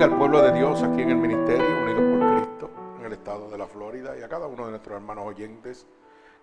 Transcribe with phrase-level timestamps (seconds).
[0.00, 3.50] bendiga al pueblo de Dios aquí en el ministerio, unidos por Cristo, en el estado
[3.50, 5.86] de la Florida, y a cada uno de nuestros hermanos oyentes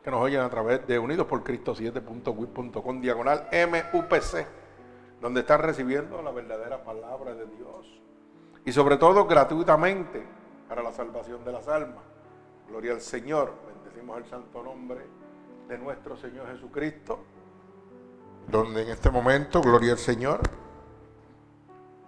[0.04, 4.46] que nos oyen a través de Unidos por Cristo 7.wip.com diagonal MUPC,
[5.20, 8.00] donde están recibiendo la verdadera palabra de Dios.
[8.64, 10.24] Y sobre todo gratuitamente
[10.70, 12.04] para la salvación de las almas.
[12.70, 13.54] Gloria al Señor.
[13.66, 15.02] Bendecimos el santo nombre
[15.68, 17.22] de nuestro Señor Jesucristo.
[18.48, 20.42] Donde en este momento, gloria al Señor,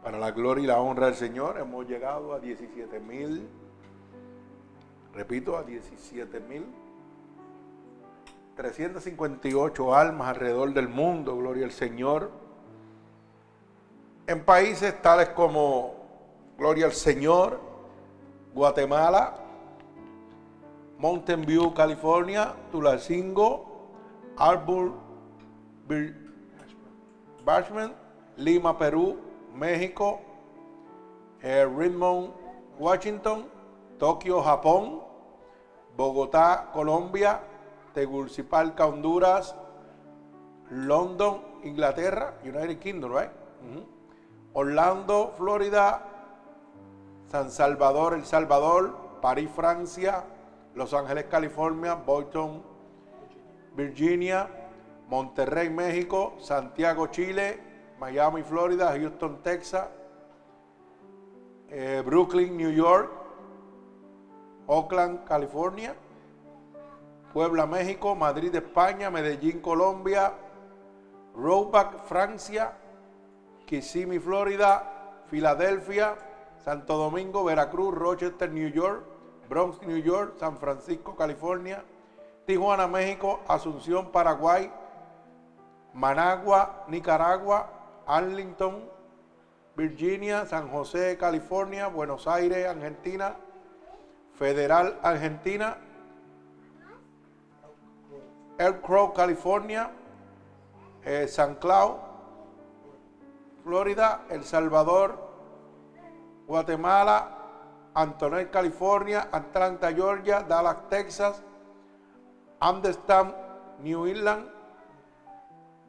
[0.03, 3.47] para la gloria y la honra del Señor, hemos llegado a 17 mil,
[5.13, 6.65] repito, a 17 mil
[8.59, 12.29] 358 almas alrededor del mundo, gloria al Señor.
[14.27, 15.95] En países tales como,
[16.57, 17.61] gloria al Señor,
[18.53, 19.37] Guatemala,
[20.97, 23.87] Mountain View, California, Tulacingo,
[24.35, 24.91] Arbor,
[27.45, 27.95] Bashman,
[28.35, 29.19] Lima, Perú,
[29.59, 30.21] México,
[31.41, 32.31] eh, Richmond,
[32.79, 33.47] Washington,
[33.97, 35.01] Tokio, Japón,
[35.97, 37.41] Bogotá, Colombia,
[37.93, 39.55] Tegucigalpa, Honduras,
[40.71, 43.31] London, Inglaterra, United Kingdom, right?
[44.53, 46.05] Orlando, Florida,
[47.29, 50.23] San Salvador, El Salvador, París, Francia,
[50.73, 52.63] Los Ángeles, California, Boynton,
[53.75, 54.47] Virginia,
[55.09, 57.68] Monterrey, México, Santiago, Chile,
[57.99, 59.85] Miami, Florida, Houston, Texas,
[61.69, 63.11] eh, Brooklyn, New York,
[64.67, 65.95] Oakland, California,
[67.33, 70.33] Puebla, México, Madrid, España, Medellín, Colombia,
[71.35, 72.73] Roebuck, Francia,
[73.65, 76.15] Kissimmee, Florida, Filadelfia,
[76.63, 79.03] Santo Domingo, Veracruz, Rochester, New York,
[79.47, 81.83] Bronx, New York, San Francisco, California,
[82.45, 84.71] Tijuana, México, Asunción, Paraguay,
[85.93, 87.78] Managua, Nicaragua,
[88.09, 88.89] Arlington,
[89.75, 93.35] Virginia, San José, California, Buenos Aires, Argentina,
[94.33, 95.77] Federal, Argentina,
[98.57, 99.91] Elk Grove, California,
[101.05, 101.97] eh, San Cloud,
[103.63, 105.15] Florida, El Salvador,
[106.47, 107.37] Guatemala,
[107.93, 111.43] Antonel, California, Atlanta, Georgia, Dallas, Texas,
[112.59, 113.35] Amsterdam,
[113.83, 114.49] New England,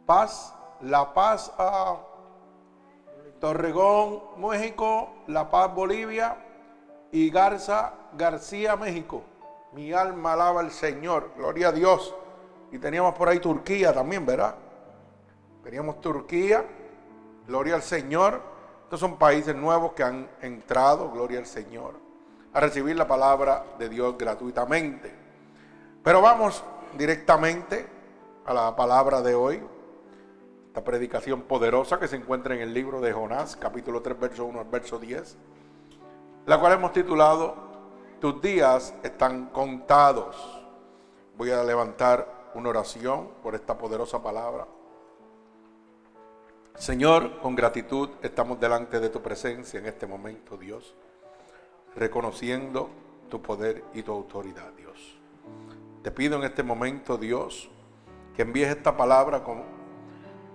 [0.07, 0.53] Paz,
[0.83, 2.10] La Paz, uh,
[3.41, 6.37] Torregón, México, La Paz, Bolivia
[7.11, 9.23] y Garza, García, México.
[9.73, 12.15] Mi alma alaba al Señor, gloria a Dios.
[12.71, 14.55] Y teníamos por ahí Turquía también, ¿verdad?
[15.65, 16.65] Teníamos Turquía,
[17.47, 18.43] gloria al Señor.
[18.85, 21.95] Estos son países nuevos que han entrado, gloria al Señor,
[22.53, 25.15] a recibir la palabra de Dios gratuitamente.
[26.03, 26.63] Pero vamos
[26.99, 27.87] directamente
[28.45, 29.63] a la palabra de hoy,
[30.71, 34.61] esta predicación poderosa que se encuentra en el libro de Jonás, capítulo 3, verso 1
[34.61, 35.37] al verso 10,
[36.47, 37.57] la cual hemos titulado,
[38.21, 40.37] Tus días están contados.
[41.37, 44.69] Voy a levantar una oración por esta poderosa palabra.
[46.77, 50.95] Señor, con gratitud estamos delante de tu presencia en este momento, Dios,
[51.97, 52.91] reconociendo
[53.29, 55.19] tu poder y tu autoridad, Dios.
[56.05, 57.69] Te pido en este momento, Dios,
[58.37, 59.80] que envíes esta palabra como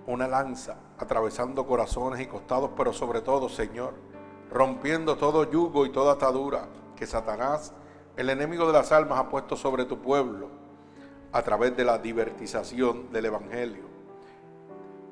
[0.06, 3.94] una lanza, atravesando corazones y costados, pero sobre todo, Señor,
[4.50, 7.72] rompiendo todo yugo y toda atadura que Satanás,
[8.16, 10.48] el enemigo de las almas, ha puesto sobre tu pueblo
[11.32, 13.84] a través de la divertización del Evangelio.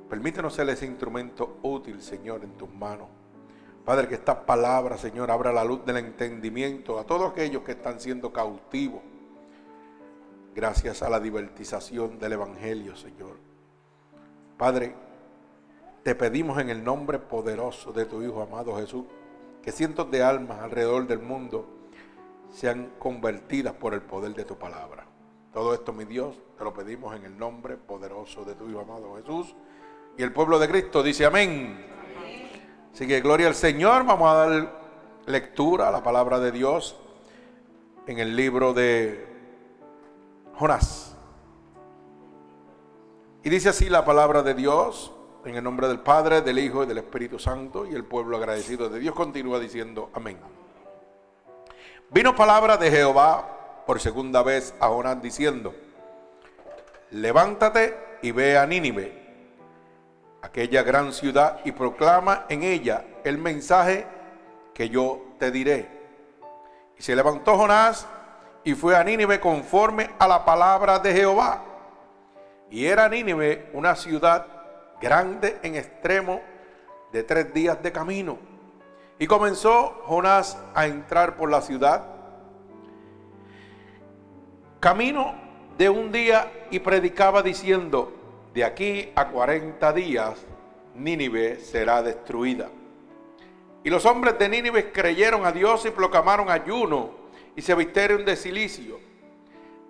[0.08, 3.08] Permítenos ser ese instrumento útil, Señor, en tus manos.
[3.84, 8.00] Padre, que esta palabra, Señor, abra la luz del entendimiento a todos aquellos que están
[8.00, 9.02] siendo cautivos
[10.54, 13.53] gracias a la divertización del Evangelio, Señor.
[14.56, 14.94] Padre,
[16.02, 19.04] te pedimos en el nombre poderoso de tu Hijo amado Jesús,
[19.62, 21.66] que cientos de almas alrededor del mundo
[22.50, 25.06] sean convertidas por el poder de tu palabra.
[25.52, 29.16] Todo esto, mi Dios, te lo pedimos en el nombre poderoso de tu Hijo amado
[29.16, 29.54] Jesús.
[30.16, 31.84] Y el pueblo de Cristo dice amén.
[32.92, 34.04] Así que gloria al Señor.
[34.04, 34.80] Vamos a dar
[35.26, 36.96] lectura a la palabra de Dios
[38.06, 39.26] en el libro de
[40.54, 41.13] Jonás.
[43.44, 45.12] Y dice así la palabra de Dios
[45.44, 47.84] en el nombre del Padre, del Hijo y del Espíritu Santo.
[47.84, 50.38] Y el pueblo agradecido de Dios continúa diciendo amén.
[52.08, 55.74] Vino palabra de Jehová por segunda vez a Jonás diciendo,
[57.10, 59.12] levántate y ve a Nínive,
[60.40, 64.06] aquella gran ciudad, y proclama en ella el mensaje
[64.72, 65.86] que yo te diré.
[66.98, 68.06] Y se levantó Jonás
[68.64, 71.73] y fue a Nínive conforme a la palabra de Jehová.
[72.74, 74.48] Y era Nínive una ciudad
[75.00, 76.42] grande en extremo
[77.12, 78.36] de tres días de camino.
[79.16, 82.04] Y comenzó Jonás a entrar por la ciudad,
[84.80, 85.36] camino
[85.78, 88.12] de un día y predicaba diciendo,
[88.52, 90.44] de aquí a 40 días
[90.96, 92.70] Nínive será destruida.
[93.84, 97.12] Y los hombres de Nínive creyeron a Dios y proclamaron ayuno
[97.54, 98.98] y se vistieron de silicio,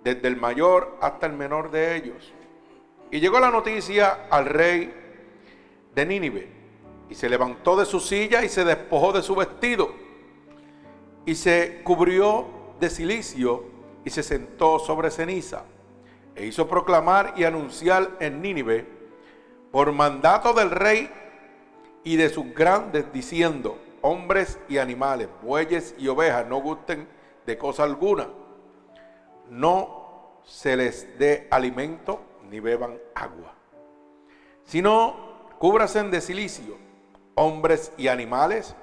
[0.03, 2.31] desde el mayor hasta el menor de ellos.
[3.15, 4.93] Y llegó la noticia al rey
[5.95, 6.49] de Nínive,
[7.09, 9.95] y se levantó de su silla y se despojó de su vestido,
[11.25, 12.45] y se cubrió
[12.77, 13.63] de silicio
[14.03, 15.63] y se sentó sobre ceniza,
[16.35, 18.85] e hizo proclamar y anunciar en Nínive,
[19.71, 21.09] por mandato del rey
[22.03, 27.07] y de sus grandes, diciendo, hombres y animales, bueyes y ovejas, no gusten
[27.45, 28.27] de cosa alguna.
[29.49, 33.53] No se les dé alimento ni beban agua.
[34.63, 35.15] Sino
[35.59, 36.77] cúbrasen de silicio,
[37.35, 38.75] hombres y animales,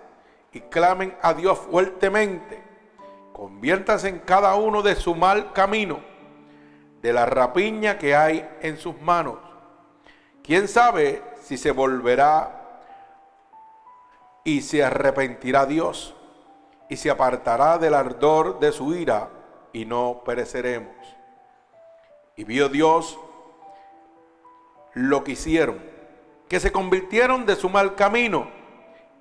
[0.52, 2.62] y clamen a Dios fuertemente.
[3.32, 6.00] Conviértanse en cada uno de su mal camino,
[7.00, 9.38] de la rapiña que hay en sus manos.
[10.42, 12.62] ¿Quién sabe si se volverá
[14.44, 16.14] y se arrepentirá Dios
[16.88, 19.30] y se apartará del ardor de su ira
[19.72, 20.94] y no pereceremos.
[22.36, 23.18] Y vio Dios
[24.94, 25.80] lo que hicieron,
[26.48, 28.48] que se convirtieron de su mal camino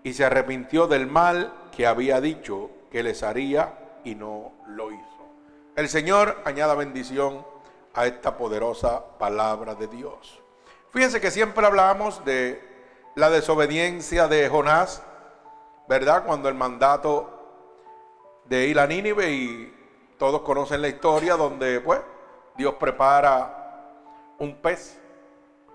[0.04, 5.02] y se arrepintió del mal que había dicho que les haría y no lo hizo.
[5.76, 7.46] El Señor añada bendición
[7.94, 10.42] a esta poderosa palabra de Dios.
[10.92, 12.62] Fíjense que siempre hablamos de
[13.16, 15.04] la desobediencia de Jonás
[15.92, 16.24] ¿verdad?
[16.26, 17.30] Cuando el mandato
[18.46, 19.78] de ir a Nínive y
[20.18, 22.00] todos conocen la historia donde pues
[22.56, 23.92] Dios prepara
[24.40, 25.01] un pez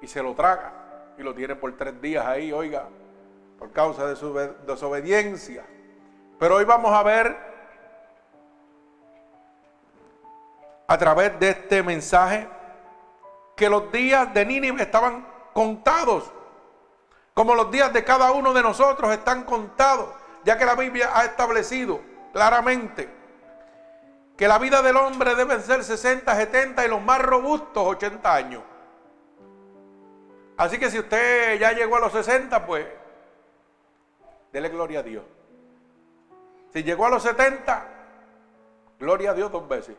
[0.06, 0.72] y se lo traga
[1.18, 2.86] y lo tiene por tres días ahí, oiga,
[3.58, 4.32] por causa de su
[4.64, 5.64] desobediencia.
[6.38, 7.36] Pero hoy vamos a ver
[10.86, 12.46] a través de este mensaje
[13.56, 16.30] que los días de Nínive estaban contados
[17.34, 20.10] como los días de cada uno de nosotros están contados,
[20.44, 22.00] ya que la Biblia ha establecido
[22.32, 23.12] claramente
[24.36, 28.62] que la vida del hombre debe ser 60, 70 y los más robustos 80 años.
[30.56, 32.86] Así que si usted ya llegó a los 60, pues
[34.52, 35.24] dele gloria a Dios.
[36.72, 37.86] Si llegó a los 70,
[38.98, 39.96] gloria a Dios dos veces.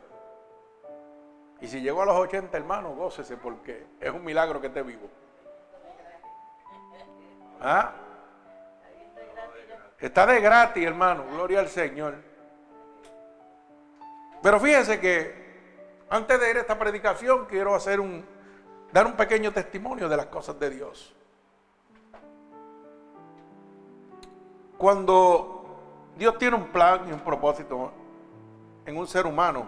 [1.61, 5.09] Y si llegó a los 80, hermano, gócese porque es un milagro que esté vivo.
[7.61, 7.93] ¿Ah?
[9.99, 11.25] Está de gratis, hermano.
[11.31, 12.15] Gloria al Señor.
[14.43, 15.47] Pero fíjense que
[16.09, 18.36] antes de ir a esta predicación quiero hacer un
[18.91, 21.13] dar un pequeño testimonio de las cosas de Dios.
[24.77, 27.91] Cuando Dios tiene un plan y un propósito
[28.85, 29.67] en un ser humano,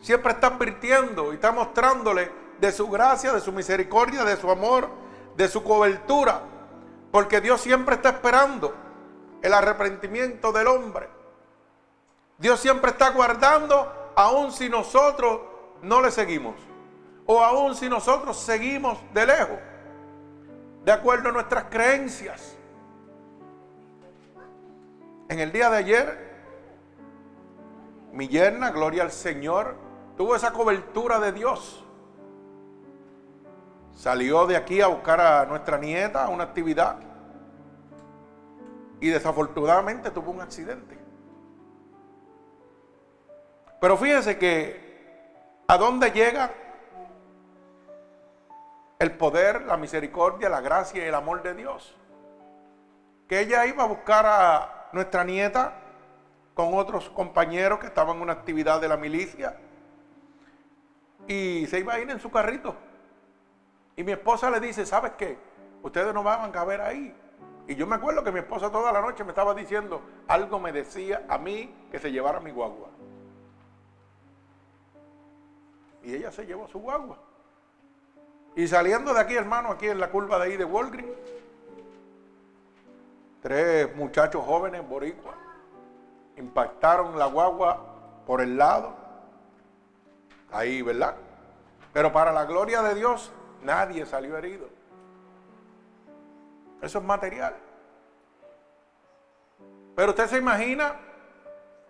[0.00, 4.88] siempre está advirtiendo y está mostrándole de su gracia, de su misericordia, de su amor,
[5.36, 6.42] de su cobertura.
[7.10, 8.72] Porque Dios siempre está esperando
[9.42, 11.08] el arrepentimiento del hombre.
[12.38, 15.40] Dios siempre está guardando, aun si nosotros
[15.82, 16.69] no le seguimos.
[17.32, 19.58] O aun si nosotros seguimos de lejos.
[20.84, 22.56] De acuerdo a nuestras creencias.
[25.28, 26.30] En el día de ayer,
[28.10, 29.76] mi yerna, gloria al Señor,
[30.16, 31.84] tuvo esa cobertura de Dios.
[33.94, 36.96] Salió de aquí a buscar a nuestra nieta a una actividad
[38.98, 40.98] y desafortunadamente tuvo un accidente.
[43.80, 46.54] Pero fíjense que a dónde llega
[49.00, 51.96] el poder, la misericordia, la gracia y el amor de Dios.
[53.26, 55.72] Que ella iba a buscar a nuestra nieta
[56.54, 59.56] con otros compañeros que estaban en una actividad de la milicia
[61.26, 62.76] y se iba a ir en su carrito.
[63.96, 65.38] Y mi esposa le dice, ¿sabes qué?
[65.82, 67.16] Ustedes no van a caber ahí.
[67.68, 70.72] Y yo me acuerdo que mi esposa toda la noche me estaba diciendo, algo me
[70.72, 72.90] decía a mí que se llevara mi guagua.
[76.02, 77.29] Y ella se llevó su guagua.
[78.56, 81.12] Y saliendo de aquí, hermano, aquí en la curva de ahí de Walgreens,
[83.42, 85.36] tres muchachos jóvenes boricuas
[86.36, 88.94] impactaron la guagua por el lado.
[90.52, 91.14] Ahí, ¿verdad?
[91.92, 94.68] Pero para la gloria de Dios, Nadie salió herido.
[96.80, 97.54] Eso es material.
[99.94, 100.96] Pero usted se imagina,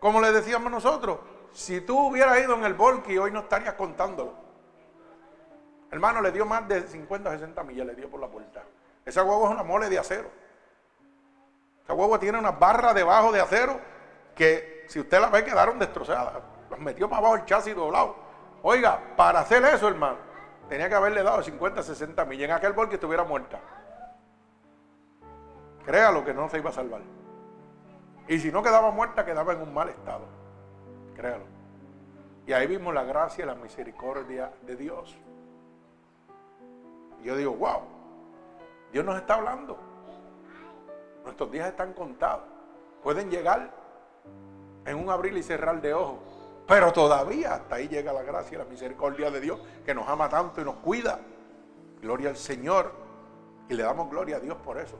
[0.00, 1.20] como le decíamos nosotros,
[1.52, 4.34] si tú hubieras ido en el Volky hoy no estarías contándolo.
[5.90, 8.62] Hermano, le dio más de 50 o 60 millas, le dio por la puerta.
[9.04, 10.30] Esa huevo es una mole de acero.
[11.80, 13.80] Esta huevo tiene unas barras debajo de acero
[14.34, 16.34] que si usted las ve quedaron destrozadas.
[16.70, 18.16] Las metió para abajo el chasis doblado.
[18.62, 20.18] Oiga, para hacer eso, hermano,
[20.68, 22.48] tenía que haberle dado 50, 60 millas.
[22.48, 23.58] En aquel que estuviera muerta.
[25.84, 27.00] Créalo que no se iba a salvar.
[28.28, 30.26] Y si no quedaba muerta, quedaba en un mal estado.
[31.16, 31.44] Créalo.
[32.46, 35.16] Y ahí vimos la gracia y la misericordia de Dios.
[37.22, 37.80] Yo digo, wow,
[38.92, 39.78] Dios nos está hablando.
[41.24, 42.44] Nuestros días están contados.
[43.02, 43.70] Pueden llegar
[44.84, 46.18] en un abrir y cerrar de ojos.
[46.66, 50.28] Pero todavía hasta ahí llega la gracia y la misericordia de Dios que nos ama
[50.28, 51.18] tanto y nos cuida.
[52.00, 52.92] Gloria al Señor.
[53.68, 54.98] Y le damos gloria a Dios por eso.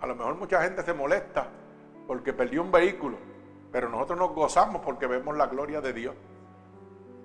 [0.00, 1.46] A lo mejor mucha gente se molesta
[2.06, 3.16] porque perdió un vehículo.
[3.70, 6.14] Pero nosotros nos gozamos porque vemos la gloria de Dios.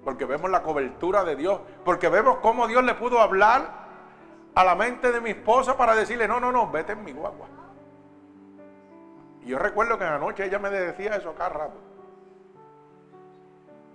[0.04, 1.60] Porque vemos la cobertura de Dios.
[1.84, 3.88] Porque vemos cómo Dios le pudo hablar
[4.56, 7.48] a la mente de mi esposa para decirle, no, no, no, vete en mi guagua.
[9.44, 11.78] Y yo recuerdo que en la noche ella me decía eso cada rato.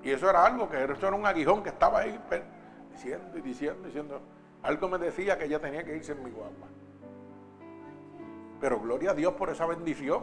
[0.02, 2.18] Y eso era algo que eso era un aguijón que estaba ahí
[2.90, 4.20] diciendo y diciendo, diciendo.
[4.62, 6.68] Algo me decía que ella tenía que irse en mi guagua.
[8.60, 10.22] Pero gloria a Dios por esa bendición.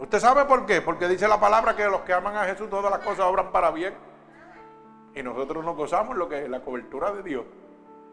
[0.00, 0.80] ¿Usted sabe por qué?
[0.80, 3.70] Porque dice la palabra que los que aman a Jesús todas las cosas obran para
[3.70, 3.92] bien.
[5.14, 7.44] Y nosotros nos gozamos lo que es la cobertura de Dios.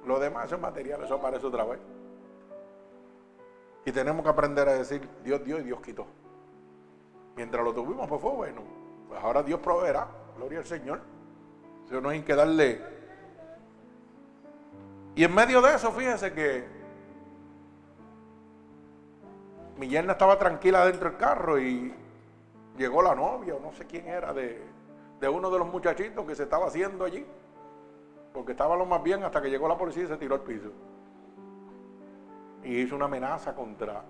[0.05, 1.79] Lo demás es material, eso aparece otra vez.
[3.85, 6.05] Y tenemos que aprender a decir, Dios dio y Dios quitó.
[7.37, 8.61] Mientras lo tuvimos, pues fue bueno.
[9.07, 10.07] Pues ahora Dios proveerá.
[10.35, 10.99] Gloria al Señor.
[11.85, 12.81] Eso no hay que darle.
[15.15, 16.67] Y en medio de eso, fíjese que
[19.77, 21.93] mi yerna estaba tranquila dentro del carro y
[22.77, 24.61] llegó la novia, o no sé quién era, de,
[25.19, 27.25] de uno de los muchachitos que se estaba haciendo allí.
[28.33, 30.71] Porque estaba lo más bien hasta que llegó la policía y se tiró al piso
[32.67, 34.03] y hizo una amenaza contra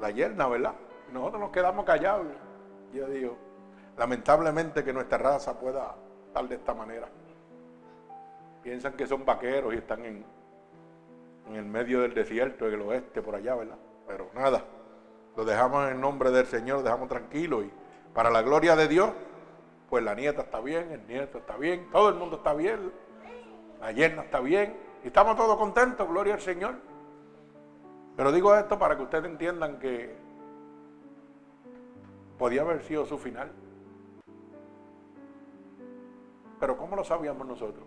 [0.00, 0.74] la yerna, ¿verdad?
[1.12, 2.26] nosotros nos quedamos callados.
[2.92, 3.36] Yo digo,
[3.96, 5.94] lamentablemente que nuestra raza pueda
[6.26, 7.08] estar de esta manera.
[8.62, 10.24] Piensan que son vaqueros y están en,
[11.48, 13.78] en el medio del desierto, en el oeste, por allá, ¿verdad?
[14.06, 14.64] Pero nada,
[15.36, 17.70] lo dejamos en nombre del Señor, lo dejamos tranquilo y
[18.12, 19.10] para la gloria de Dios,
[19.88, 22.92] pues la nieta está bien, el nieto está bien, todo el mundo está bien,
[23.80, 26.74] la yerna está bien, y estamos todos contentos, gloria al Señor.
[28.16, 30.16] Pero digo esto para que ustedes entiendan que
[32.36, 33.52] podía haber sido su final.
[36.58, 37.84] Pero ¿cómo lo sabíamos nosotros?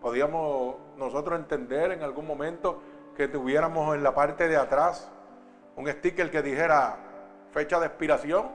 [0.00, 2.82] ¿Podíamos nosotros entender en algún momento
[3.16, 5.10] que tuviéramos en la parte de atrás
[5.76, 6.96] un sticker que dijera
[7.52, 8.50] fecha de expiración?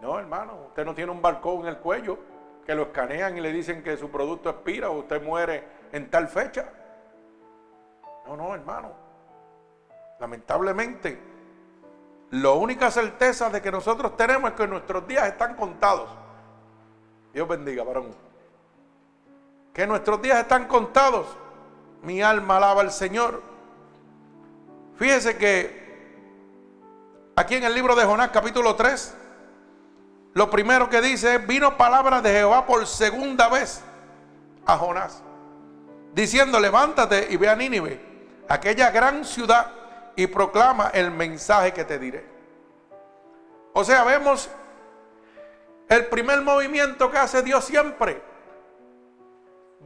[0.00, 2.18] No, hermano, usted no tiene un balcón en el cuello
[2.64, 6.28] que lo escanean y le dicen que su producto expira o usted muere en tal
[6.28, 6.68] fecha.
[8.26, 8.92] No, no, hermano.
[10.18, 11.18] Lamentablemente,
[12.30, 16.10] la única certeza de que nosotros tenemos es que nuestros días están contados.
[17.32, 18.25] Dios bendiga, varón.
[19.76, 21.26] Que nuestros días están contados.
[22.00, 23.42] Mi alma alaba al Señor.
[24.96, 25.84] Fíjese que
[27.36, 29.14] aquí en el libro de Jonás capítulo 3,
[30.32, 33.82] lo primero que dice es, vino palabra de Jehová por segunda vez
[34.64, 35.22] a Jonás,
[36.14, 38.00] diciendo, levántate y ve a Nínive,
[38.48, 39.72] aquella gran ciudad,
[40.16, 42.24] y proclama el mensaje que te diré.
[43.74, 44.48] O sea, vemos
[45.90, 48.35] el primer movimiento que hace Dios siempre.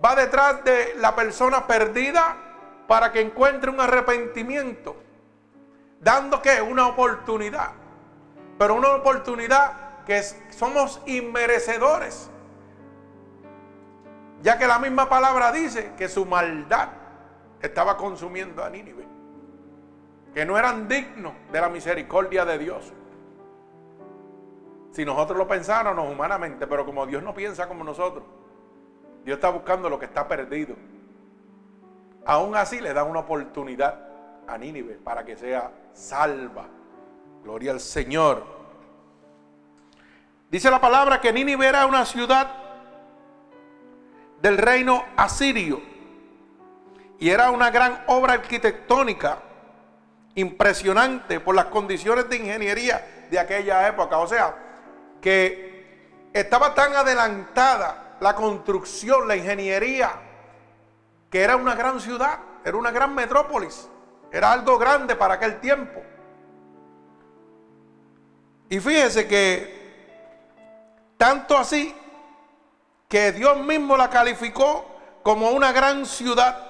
[0.02, 2.36] Va detrás de la persona perdida
[2.86, 4.96] para que encuentre un arrepentimiento,
[6.00, 7.72] dando que una oportunidad,
[8.58, 12.30] pero una oportunidad que somos inmerecedores.
[14.42, 16.88] Ya que la misma palabra dice que su maldad
[17.60, 19.06] estaba consumiendo a Nínive.
[20.32, 22.92] Que no eran dignos de la misericordia de Dios.
[24.92, 28.24] Si nosotros lo pensáramos humanamente, pero como Dios no piensa como nosotros,
[29.24, 30.76] Dios está buscando lo que está perdido.
[32.24, 33.98] Aún así le da una oportunidad
[34.46, 36.66] a Nínive para que sea salva.
[37.42, 38.44] Gloria al Señor.
[40.50, 42.48] Dice la palabra que Nínive era una ciudad
[44.42, 45.80] del reino asirio
[47.18, 49.38] y era una gran obra arquitectónica
[50.34, 54.18] impresionante por las condiciones de ingeniería de aquella época.
[54.18, 54.54] O sea,
[55.20, 60.12] que estaba tan adelantada la construcción, la ingeniería,
[61.30, 63.88] que era una gran ciudad, era una gran metrópolis,
[64.30, 66.02] era algo grande para aquel tiempo.
[68.68, 69.80] Y fíjese que
[71.16, 71.94] tanto así
[73.08, 74.86] que Dios mismo la calificó
[75.22, 76.66] como una gran ciudad.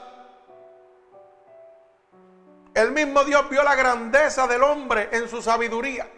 [2.73, 6.09] El mismo Dios vio la grandeza del hombre en su sabiduría.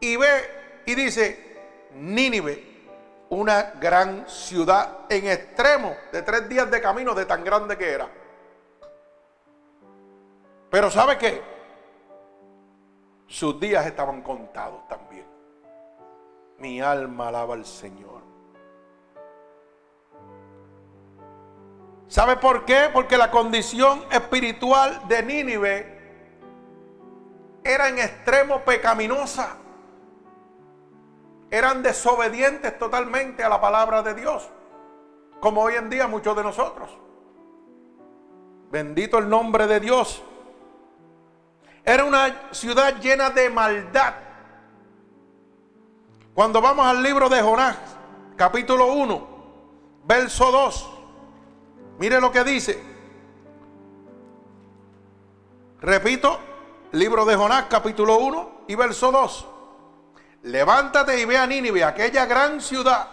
[0.00, 2.71] Y ve y dice, Nínive,
[3.32, 8.06] una gran ciudad en extremo de tres días de camino de tan grande que era.
[10.70, 11.42] Pero ¿sabe qué?
[13.26, 15.24] Sus días estaban contados también.
[16.58, 18.20] Mi alma alaba al Señor.
[22.08, 22.90] ¿Sabe por qué?
[22.92, 26.00] Porque la condición espiritual de Nínive
[27.64, 29.56] era en extremo pecaminosa.
[31.52, 34.48] Eran desobedientes totalmente a la palabra de Dios,
[35.38, 36.88] como hoy en día muchos de nosotros.
[38.70, 40.22] Bendito el nombre de Dios.
[41.84, 44.14] Era una ciudad llena de maldad.
[46.32, 47.76] Cuando vamos al libro de Jonás,
[48.34, 49.28] capítulo 1,
[50.04, 50.90] verso 2,
[51.98, 52.82] mire lo que dice.
[55.82, 56.38] Repito,
[56.92, 59.48] libro de Jonás, capítulo 1 y verso 2.
[60.42, 63.06] Levántate y ve a Nínive, aquella gran ciudad,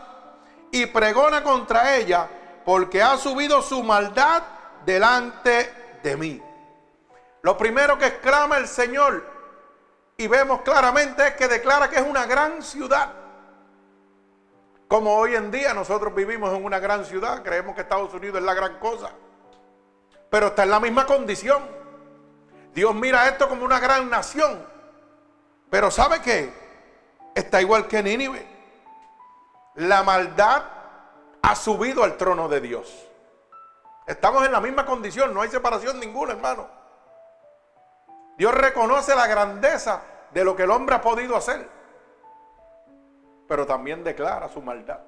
[0.71, 2.27] y pregona contra ella,
[2.65, 4.43] porque ha subido su maldad
[4.85, 6.41] delante de mí.
[7.43, 9.23] Lo primero que exclama el Señor,
[10.17, 13.13] y vemos claramente, es que declara que es una gran ciudad.
[14.87, 18.43] Como hoy en día nosotros vivimos en una gran ciudad, creemos que Estados Unidos es
[18.43, 19.11] la gran cosa,
[20.31, 21.63] pero está en la misma condición.
[22.73, 24.65] Dios mira esto como una gran nación,
[25.69, 26.68] pero ¿sabe qué?
[27.39, 28.45] Está igual que Nínive.
[29.75, 30.61] La maldad
[31.41, 33.07] ha subido al trono de Dios.
[34.05, 36.67] Estamos en la misma condición, no hay separación ninguna, hermano.
[38.37, 41.65] Dios reconoce la grandeza de lo que el hombre ha podido hacer,
[43.47, 44.99] pero también declara su maldad.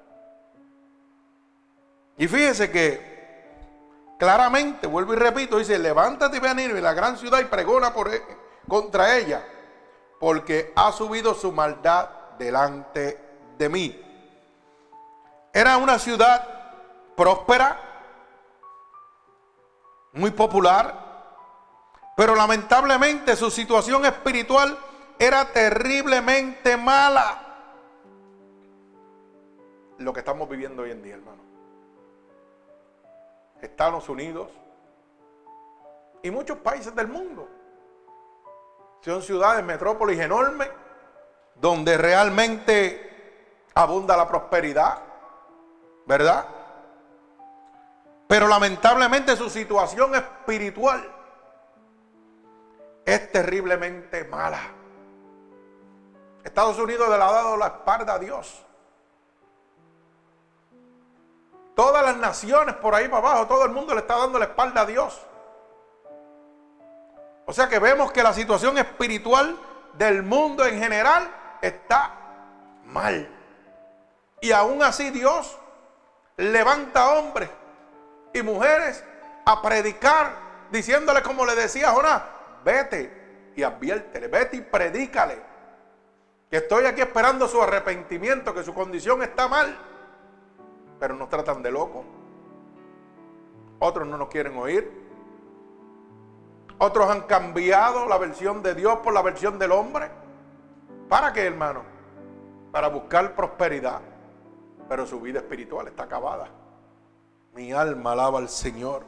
[2.16, 7.18] Y fíjese que claramente, vuelvo y repito, dice, levántate y ve a Nínive, la gran
[7.18, 8.22] ciudad, y pregona e,
[8.66, 9.44] contra ella,
[10.18, 13.18] porque ha subido su maldad delante
[13.58, 14.02] de mí.
[15.52, 16.46] Era una ciudad
[17.16, 17.78] próspera,
[20.12, 21.02] muy popular,
[22.16, 24.78] pero lamentablemente su situación espiritual
[25.18, 27.38] era terriblemente mala.
[29.98, 31.42] Lo que estamos viviendo hoy en día, hermano.
[33.60, 34.50] Estados Unidos
[36.22, 37.48] y muchos países del mundo.
[39.00, 40.68] Son ciudades, metrópolis enormes,
[41.62, 44.98] donde realmente abunda la prosperidad,
[46.06, 46.44] ¿verdad?
[48.26, 51.08] Pero lamentablemente su situación espiritual
[53.04, 54.58] es terriblemente mala.
[56.42, 58.64] Estados Unidos le ha dado la espalda a Dios.
[61.76, 64.80] Todas las naciones por ahí para abajo, todo el mundo le está dando la espalda
[64.80, 65.22] a Dios.
[67.46, 69.56] O sea que vemos que la situación espiritual
[69.94, 72.14] del mundo en general está
[72.84, 73.28] mal.
[74.40, 75.56] Y aún así Dios
[76.36, 77.48] levanta hombres
[78.34, 79.04] y mujeres
[79.44, 80.32] a predicar,
[80.70, 82.22] diciéndole como le decía Jonás,
[82.64, 85.40] vete y adviértele, vete y predícale.
[86.50, 89.74] Que estoy aquí esperando su arrepentimiento, que su condición está mal.
[91.00, 92.04] Pero nos tratan de locos.
[93.78, 95.02] Otros no nos quieren oír.
[96.78, 100.10] Otros han cambiado la versión de Dios por la versión del hombre.
[101.12, 101.82] ¿Para qué, hermano?
[102.70, 104.00] Para buscar prosperidad.
[104.88, 106.48] Pero su vida espiritual está acabada.
[107.52, 109.04] Mi alma alaba al Señor.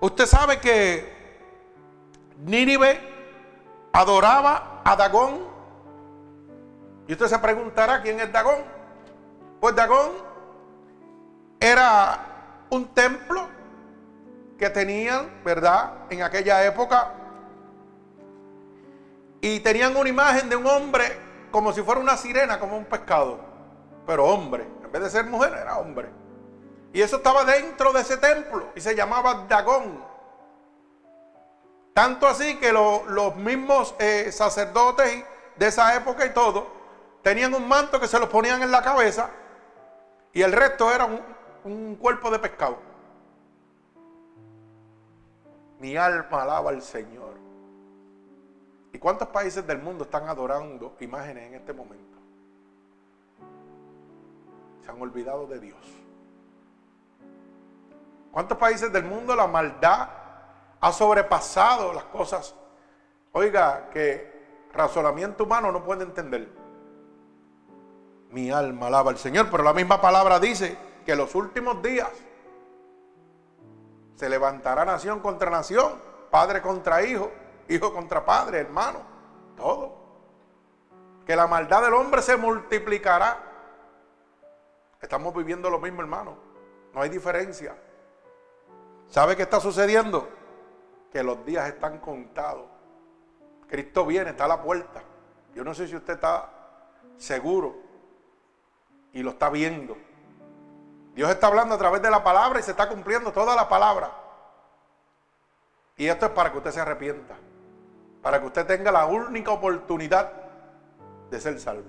[0.00, 1.12] Usted sabe que
[2.38, 2.98] Nínive
[3.92, 5.40] adoraba a Dagón.
[7.06, 8.62] Y usted se preguntará quién es Dagón.
[9.60, 10.12] Pues Dagón
[11.60, 13.46] era un templo
[14.58, 16.06] que tenían, ¿verdad?
[16.08, 17.12] En aquella época.
[19.44, 21.04] Y tenían una imagen de un hombre
[21.50, 23.38] como si fuera una sirena, como un pescado.
[24.06, 26.08] Pero hombre, en vez de ser mujer, era hombre.
[26.94, 30.02] Y eso estaba dentro de ese templo y se llamaba Dagón.
[31.92, 35.24] Tanto así que los mismos eh, sacerdotes
[35.56, 36.66] de esa época y todo,
[37.20, 39.28] tenían un manto que se los ponían en la cabeza
[40.32, 41.20] y el resto era un,
[41.64, 42.78] un cuerpo de pescado.
[45.80, 47.43] Mi alma alaba al Señor.
[48.94, 52.18] ¿Y cuántos países del mundo están adorando imágenes en este momento?
[54.82, 55.84] Se han olvidado de Dios.
[58.30, 60.08] ¿Cuántos países del mundo la maldad
[60.80, 62.54] ha sobrepasado las cosas,
[63.32, 66.48] oiga, que razonamiento humano no puede entender.
[68.30, 70.76] Mi alma alaba al Señor, pero la misma palabra dice
[71.06, 72.10] que en los últimos días
[74.14, 75.92] se levantará nación contra nación
[76.30, 77.30] padre contra hijo,
[77.68, 79.00] hijo contra padre, hermano,
[79.56, 80.04] todo.
[81.26, 83.38] Que la maldad del hombre se multiplicará.
[85.00, 86.36] Estamos viviendo lo mismo, hermano.
[86.92, 87.76] No hay diferencia.
[89.08, 90.28] ¿Sabe qué está sucediendo?
[91.12, 92.66] Que los días están contados.
[93.68, 95.02] Cristo viene, está a la puerta.
[95.54, 96.50] Yo no sé si usted está
[97.16, 97.76] seguro
[99.12, 99.96] y lo está viendo.
[101.14, 104.12] Dios está hablando a través de la palabra y se está cumpliendo toda la palabra.
[105.96, 107.36] Y esto es para que usted se arrepienta.
[108.24, 110.32] Para que usted tenga la única oportunidad
[111.30, 111.84] de ser salvo.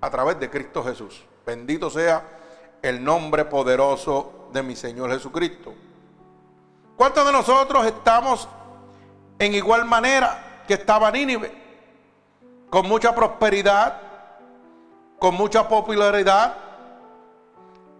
[0.00, 1.26] A través de Cristo Jesús.
[1.44, 2.22] Bendito sea
[2.80, 5.74] el nombre poderoso de mi Señor Jesucristo.
[6.96, 8.48] ¿Cuántos de nosotros estamos
[9.40, 11.52] en igual manera que estaba Nínive?
[12.70, 14.00] Con mucha prosperidad,
[15.18, 16.56] con mucha popularidad,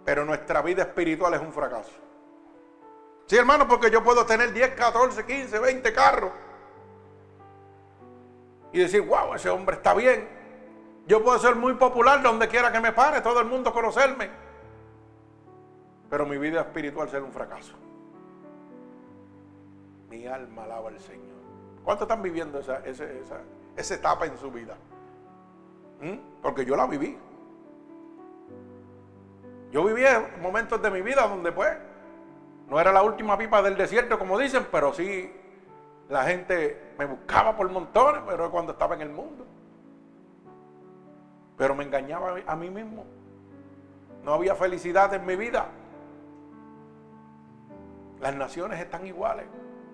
[0.05, 1.91] pero nuestra vida espiritual es un fracaso.
[3.27, 6.46] Sí, hermano, porque yo puedo tener 10, 14, 15, 20 carros
[8.77, 10.29] y decir, wow, ese hombre está bien.
[11.07, 14.29] Yo puedo ser muy popular donde quiera que me pare, todo el mundo conocerme.
[16.11, 17.75] Pero mi vida espiritual será un fracaso.
[20.11, 21.37] Mi alma alaba al Señor.
[21.85, 24.77] ¿Cuántos están viviendo esa, esa, etapa en su vida?
[26.03, 26.43] ¿Mm?
[26.43, 27.17] Porque yo la viví.
[29.71, 30.03] Yo viví
[30.43, 31.75] momentos de mi vida donde pues
[32.69, 35.33] no era la última pipa del desierto como dicen, pero sí
[36.11, 39.45] la gente me buscaba por montones, pero cuando estaba en el mundo.
[41.57, 43.05] Pero me engañaba a mí mismo.
[44.25, 45.67] No había felicidad en mi vida.
[48.21, 49.47] Las naciones están iguales,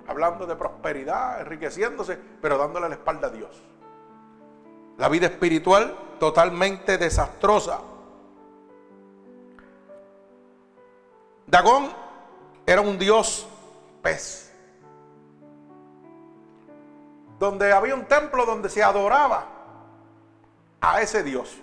[0.07, 3.63] hablando de prosperidad, enriqueciéndose, pero dándole la espalda a Dios.
[4.99, 7.81] La vida espiritual totalmente desastrosa.
[11.47, 11.89] Dagón
[12.65, 13.49] era un dios
[14.03, 14.52] pez.
[17.43, 19.45] Donde había un templo donde se adoraba
[20.81, 21.59] a ese dios.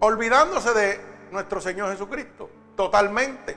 [0.00, 2.50] Olvidándose de nuestro Señor Jesucristo.
[2.76, 3.56] Totalmente.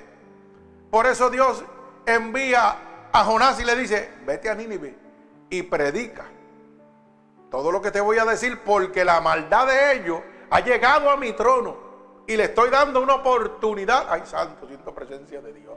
[0.90, 1.62] Por eso Dios
[2.06, 4.98] envía a Jonás y le dice, vete a Nínive
[5.50, 6.24] y predica
[7.52, 11.18] todo lo que te voy a decir porque la maldad de ellos ha llegado a
[11.18, 11.76] mi trono
[12.28, 14.08] y le estoy dando una oportunidad.
[14.10, 15.76] Ay, santo, siento presencia de Dios.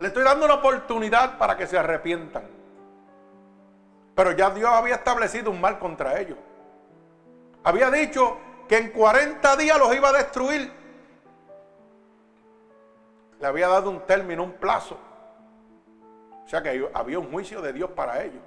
[0.00, 2.58] Le estoy dando una oportunidad para que se arrepientan.
[4.20, 6.36] Pero ya Dios había establecido un mal contra ellos.
[7.64, 8.36] Había dicho
[8.68, 10.70] que en 40 días los iba a destruir.
[13.40, 14.98] Le había dado un término, un plazo.
[16.44, 18.42] O sea que había un juicio de Dios para ellos.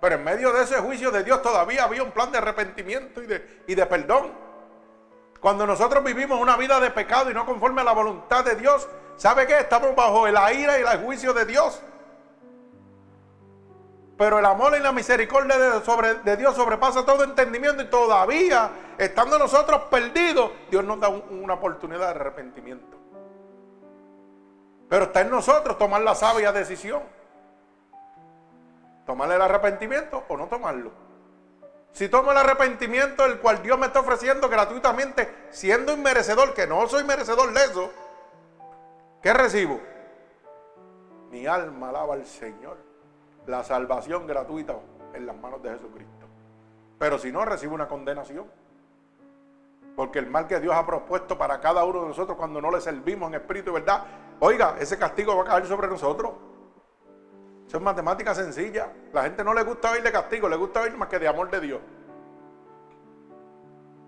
[0.00, 3.26] Pero en medio de ese juicio de Dios todavía había un plan de arrepentimiento y
[3.76, 4.32] de, perdón.
[5.38, 8.88] Cuando nosotros vivimos una vida de pecado y no conforme a la voluntad de Dios,
[9.18, 9.58] ¿sabe qué?
[9.58, 11.80] Estamos bajo la ira y el juicio de Dios.
[14.16, 19.84] Pero el amor y la misericordia de, Dios sobrepasa todo entendimiento y todavía, estando nosotros
[19.90, 22.98] perdidos, Dios nos da una oportunidad de arrepentimiento.
[24.88, 27.02] Pero está en nosotros tomar la sabia decisión.
[29.06, 30.92] Tomar el arrepentimiento o no tomarlo.
[31.92, 36.86] Si tomo el arrepentimiento, el cual Dios me está ofreciendo gratuitamente, siendo inmerecedor, que no
[36.88, 37.90] soy merecedor de eso,
[39.22, 39.80] ¿qué recibo?
[41.30, 42.91] Mi alma alaba al Señor.
[43.46, 44.76] La salvación gratuita
[45.14, 46.26] en las manos de Jesucristo.
[46.98, 48.46] Pero si no, recibo una condenación.
[49.96, 52.80] Porque el mal que Dios ha propuesto para cada uno de nosotros cuando no le
[52.80, 54.04] servimos en espíritu y verdad,
[54.40, 56.32] oiga, ese castigo va a caer sobre nosotros.
[57.66, 58.92] Eso es matemática sencilla.
[59.12, 61.50] La gente no le gusta oír de castigo, le gusta oír más que de amor
[61.50, 61.80] de Dios.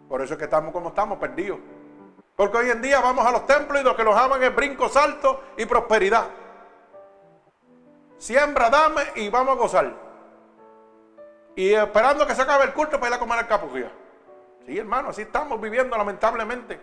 [0.08, 1.58] Por eso es que estamos como estamos, perdidos.
[2.36, 4.88] Porque hoy en día vamos a los templos y lo que nos aman es brinco,
[4.88, 6.26] salto y prosperidad.
[8.24, 9.94] Siembra, dame y vamos a gozar.
[11.54, 13.92] Y esperando que se acabe el culto para ir a comer el capujía.
[14.64, 16.80] Sí, hermano, así estamos viviendo lamentablemente.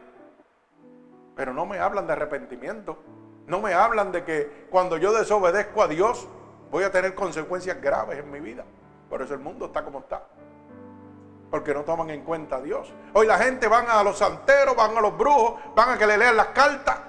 [1.36, 3.00] Pero no me hablan de arrepentimiento.
[3.48, 6.28] No me hablan de que cuando yo desobedezco a Dios,
[6.70, 8.64] voy a tener consecuencias graves en mi vida.
[9.10, 10.22] Por eso el mundo está como está.
[11.50, 12.94] Porque no toman en cuenta a Dios.
[13.14, 16.20] Hoy la gente van a los santeros, van a los brujos, van a que le
[16.20, 17.00] lean las cartas.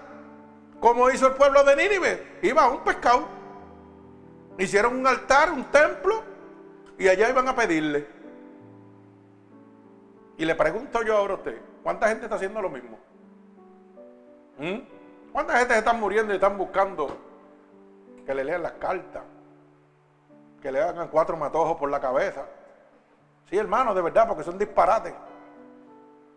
[0.81, 2.39] Como hizo el pueblo de Nínive.
[2.41, 3.42] Iba a un pescado.
[4.59, 6.23] Hicieron un altar, un templo.
[6.99, 8.07] Y allá iban a pedirle.
[10.37, 12.99] Y le pregunto yo ahora a usted, ¿cuánta gente está haciendo lo mismo?
[14.59, 15.33] ¿Mm?
[15.33, 17.17] ¿Cuánta gente se están muriendo y están buscando
[18.27, 19.23] que le lean las cartas?
[20.63, 22.47] que le hagan cuatro matojos por la cabeza.
[23.51, 25.13] Sí, hermano, de verdad, porque son disparates.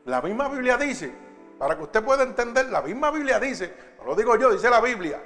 [0.06, 1.14] La misma Biblia dice,
[1.60, 4.82] para que usted pueda entender, la misma Biblia dice, no lo digo yo, dice la
[4.82, 5.22] Biblia,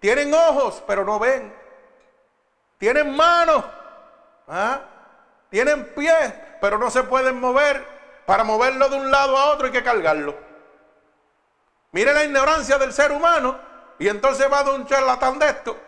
[0.00, 1.63] tienen ojos, pero no ven.
[2.84, 3.64] Tienen manos,
[4.46, 4.78] ¿ah?
[5.48, 7.82] tienen pies, pero no se pueden mover.
[8.26, 10.34] Para moverlo de un lado a otro hay que cargarlo.
[11.92, 13.56] Mire la ignorancia del ser humano
[13.98, 15.78] y entonces va de un charlatán de esto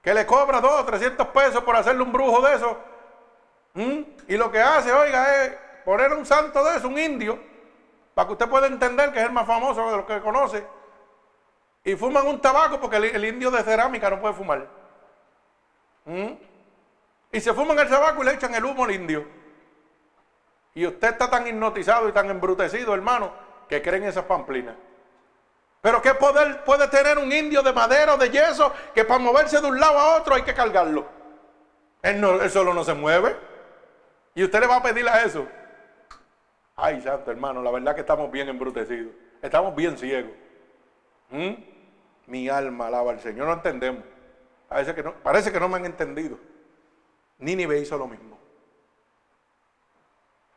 [0.00, 2.78] que le cobra dos o 300 pesos por hacerle un brujo de eso.
[4.26, 5.52] Y lo que hace, oiga, es
[5.84, 7.38] poner un santo de eso, un indio,
[8.14, 10.66] para que usted pueda entender que es el más famoso de los que conoce.
[11.84, 14.83] Y fuman un tabaco porque el, indio de cerámica no puede fumar.
[16.06, 19.26] Y se fuman el tabaco y le echan el humo al indio.
[20.74, 23.32] Y usted está tan hipnotizado y tan embrutecido, hermano,
[23.68, 24.74] que creen esas pamplinas.
[25.80, 29.60] Pero ¿qué poder puede tener un indio de madera o de yeso que para moverse
[29.60, 31.06] de un lado a otro hay que cargarlo?
[32.02, 33.36] Él, solo no se mueve.
[34.34, 35.46] Y usted le va a pedir a eso.
[36.76, 39.12] Ay, santo hermano, la verdad que estamos bien embrutecidos.
[39.42, 40.32] Estamos bien ciegos.
[41.30, 41.52] ¿Mm?
[42.26, 43.46] Mi alma alaba al Señor.
[43.46, 44.02] No entendemos.
[44.74, 46.36] Parece que no, parece que no me han entendido.
[47.38, 48.36] Nínive hizo lo mismo.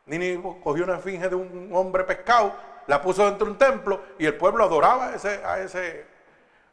[0.06, 2.52] Nínive cogió una finge de un hombre pescado
[2.88, 6.04] la puso dentro de un templo y el pueblo adoraba a ese, a ese,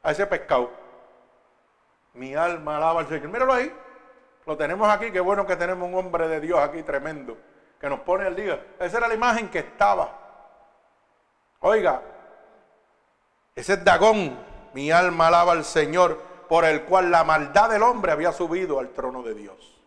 [0.02, 0.72] a ese pescado.
[2.14, 3.28] Mi alma alaba al Señor.
[3.28, 3.72] Míralo ahí.
[4.48, 5.12] Lo tenemos aquí.
[5.12, 7.38] Qué bueno que tenemos un hombre de Dios aquí tremendo.
[7.80, 8.66] Que nos pone al día.
[8.80, 10.18] Esa era la imagen que estaba.
[11.60, 12.02] Oiga.
[13.54, 14.36] Ese es Dagón.
[14.74, 16.35] Mi alma alaba al Señor.
[16.48, 19.82] Por el cual la maldad del hombre había subido al trono de Dios.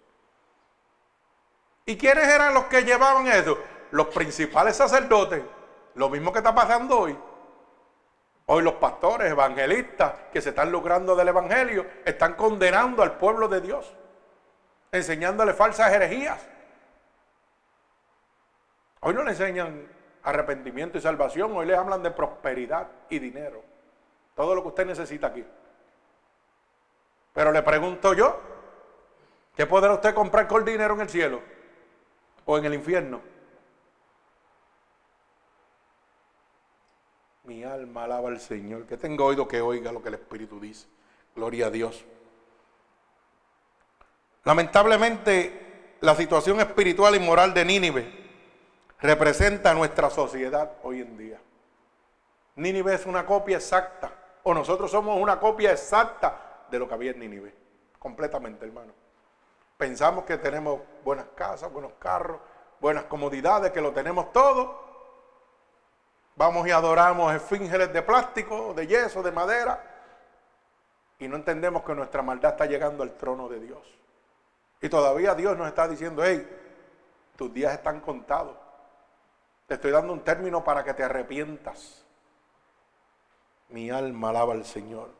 [1.86, 3.58] ¿Y quiénes eran los que llevaban eso?
[3.90, 5.42] Los principales sacerdotes
[5.98, 7.18] lo mismo que está pasando hoy.
[8.46, 13.60] Hoy los pastores, evangelistas que se están lucrando del Evangelio, están condenando al pueblo de
[13.60, 13.92] Dios,
[14.92, 16.40] enseñándole falsas herejías.
[19.00, 19.86] Hoy no le enseñan
[20.22, 23.62] arrepentimiento y salvación, hoy le hablan de prosperidad y dinero.
[24.34, 25.44] Todo lo que usted necesita aquí.
[27.38, 28.36] Pero le pregunto yo,
[29.56, 31.40] ¿qué podrá usted comprar con dinero en el cielo
[32.44, 33.20] o en el infierno?
[37.44, 38.88] Mi alma alaba al Señor.
[38.88, 40.88] Que tenga oído que oiga lo que el Espíritu dice.
[41.36, 42.04] Gloria a Dios.
[44.42, 48.30] Lamentablemente, la situación espiritual y moral de Nínive
[48.98, 51.40] representa nuestra sociedad hoy en día.
[52.56, 54.10] Nínive es una copia exacta,
[54.42, 57.54] o nosotros somos una copia exacta de lo que había en Nínive.
[57.98, 58.92] Completamente, hermano.
[59.76, 62.40] Pensamos que tenemos buenas casas, buenos carros,
[62.80, 64.88] buenas comodidades, que lo tenemos todo,
[66.38, 69.82] Vamos y adoramos esfíngeles de plástico, de yeso, de madera.
[71.18, 73.82] Y no entendemos que nuestra maldad está llegando al trono de Dios.
[74.80, 76.48] Y todavía Dios nos está diciendo, hey,
[77.34, 78.56] tus días están contados.
[79.66, 82.06] Te estoy dando un término para que te arrepientas.
[83.70, 85.10] Mi alma alaba al Señor.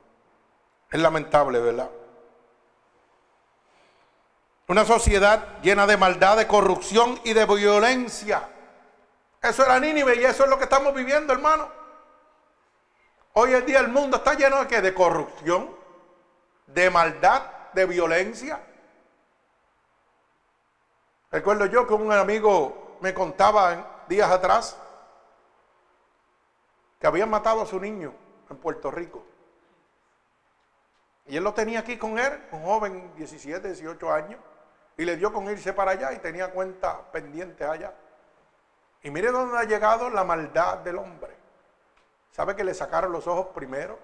[0.90, 1.90] Es lamentable, ¿verdad?
[4.68, 8.48] Una sociedad llena de maldad, de corrupción y de violencia.
[9.42, 11.68] Eso era Nínive y eso es lo que estamos viviendo, hermano.
[13.35, 14.81] Hoy en día el mundo está lleno de qué?
[14.81, 15.74] De corrupción,
[16.66, 18.61] de maldad, de violencia.
[21.31, 24.77] Recuerdo yo que un amigo me contaba días atrás
[26.98, 28.12] que habían matado a su niño
[28.51, 29.24] en Puerto Rico.
[31.29, 34.41] Y él lo tenía aquí con él, un joven, 17, 18 años,
[34.97, 37.93] y le dio con irse para allá y tenía cuenta pendiente allá.
[39.03, 41.37] Y mire dónde ha llegado la maldad del hombre.
[42.33, 43.99] ¿Sabe que le sacaron los ojos primero?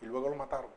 [0.00, 0.70] Y luego lo mataron.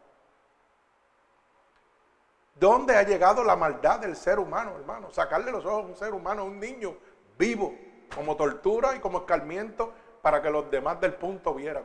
[2.55, 5.11] ¿Dónde ha llegado la maldad del ser humano, hermano?
[5.11, 6.95] Sacarle los ojos a un ser humano, a un niño
[7.37, 7.73] vivo,
[8.13, 11.83] como tortura y como escarmiento para que los demás del punto vieran.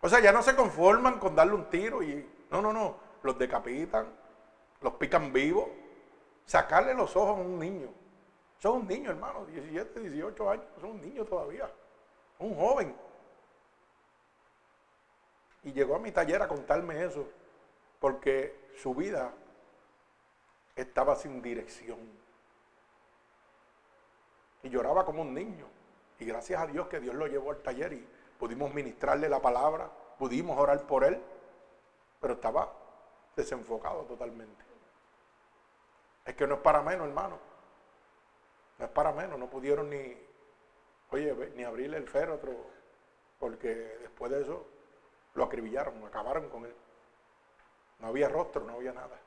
[0.00, 2.26] O sea, ya no se conforman con darle un tiro y...
[2.50, 2.96] No, no, no.
[3.22, 4.06] Los decapitan,
[4.80, 5.68] los pican vivos,
[6.46, 7.88] sacarle los ojos a un niño.
[8.58, 11.70] Son un niño, hermano, 17, 18 años, son un niño todavía,
[12.38, 12.96] un joven.
[15.62, 17.28] Y llegó a mi taller a contarme eso,
[18.00, 19.32] porque su vida
[20.74, 21.98] estaba sin dirección.
[24.62, 25.66] Y lloraba como un niño.
[26.18, 28.08] Y gracias a Dios que Dios lo llevó al taller y
[28.38, 31.20] pudimos ministrarle la palabra, pudimos orar por él,
[32.20, 32.72] pero estaba
[33.36, 34.64] desenfocado totalmente.
[36.24, 37.38] Es que no es para menos, hermano.
[38.78, 39.38] No es para menos.
[39.38, 40.16] No pudieron ni,
[41.10, 42.54] oye, ni abrirle el féretro,
[43.38, 44.66] porque después de eso
[45.34, 46.74] lo acribillaron, acabaron con él.
[47.98, 49.18] No había rostro, no había nada.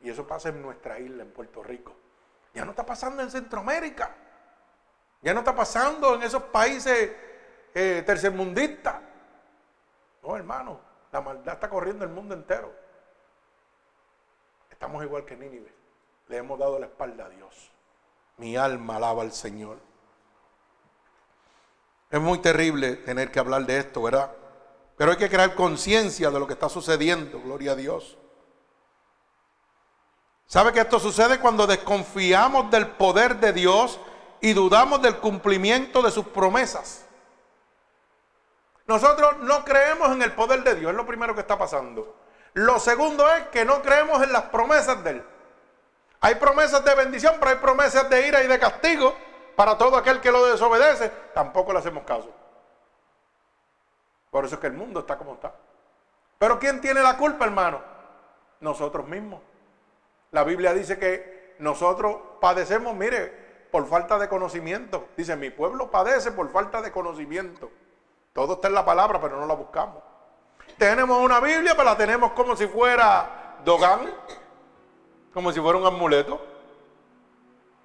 [0.00, 1.94] Y eso pasa en nuestra isla, en Puerto Rico.
[2.52, 4.14] Ya no está pasando en Centroamérica.
[5.22, 7.12] Ya no está pasando en esos países
[7.74, 8.96] eh, tercermundistas.
[10.22, 10.80] No, hermano,
[11.12, 12.72] la maldad está corriendo el mundo entero.
[14.70, 15.72] Estamos igual que Nínive.
[16.28, 17.70] Le hemos dado la espalda a Dios.
[18.36, 19.78] Mi alma alaba al Señor.
[22.10, 24.32] Es muy terrible tener que hablar de esto, ¿verdad?
[24.96, 28.18] Pero hay que crear conciencia de lo que está sucediendo, gloria a Dios.
[30.46, 34.00] ¿Sabe que esto sucede cuando desconfiamos del poder de Dios
[34.40, 37.06] y dudamos del cumplimiento de sus promesas?
[38.90, 42.16] Nosotros no creemos en el poder de Dios, es lo primero que está pasando.
[42.54, 45.24] Lo segundo es que no creemos en las promesas de Él.
[46.20, 49.14] Hay promesas de bendición, pero hay promesas de ira y de castigo
[49.54, 51.08] para todo aquel que lo desobedece.
[51.32, 52.34] Tampoco le hacemos caso.
[54.28, 55.54] Por eso es que el mundo está como está.
[56.40, 57.80] Pero ¿quién tiene la culpa, hermano?
[58.58, 59.40] Nosotros mismos.
[60.32, 65.06] La Biblia dice que nosotros padecemos, mire, por falta de conocimiento.
[65.16, 67.70] Dice, mi pueblo padece por falta de conocimiento.
[68.32, 70.02] Todo está en la palabra, pero no la buscamos.
[70.78, 74.10] Tenemos una Biblia, pero la tenemos como si fuera Dogan,
[75.34, 76.40] como si fuera un amuleto.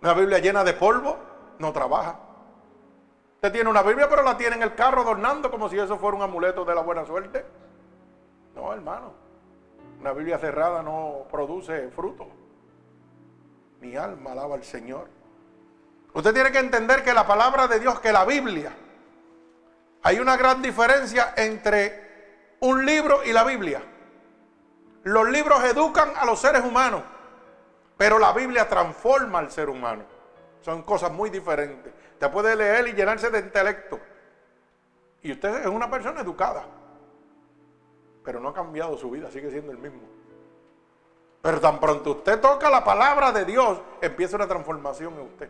[0.02, 1.18] Una Biblia llena de polvo,
[1.58, 2.20] no trabaja.
[3.36, 6.16] Usted tiene una Biblia, pero la tiene en el carro adornando como si eso fuera
[6.16, 7.46] un amuleto de la buena suerte.
[8.56, 9.14] No, hermano.
[10.00, 12.28] Una Biblia cerrada no produce fruto.
[13.82, 15.10] Mi alma alaba al Señor.
[16.14, 18.72] Usted tiene que entender que la palabra de Dios, que la Biblia,
[20.06, 23.82] hay una gran diferencia entre un libro y la Biblia.
[25.04, 27.02] Los libros educan a los seres humanos,
[27.98, 30.04] pero la Biblia transforma al ser humano.
[30.62, 31.94] Son cosas muy diferentes.
[32.14, 34.00] Usted puede leer y llenarse de intelecto.
[35.24, 36.66] Y usted es una persona educada
[38.26, 40.02] pero no ha cambiado su vida, sigue siendo el mismo.
[41.42, 45.50] Pero tan pronto usted toca la palabra de Dios, empieza una transformación en usted.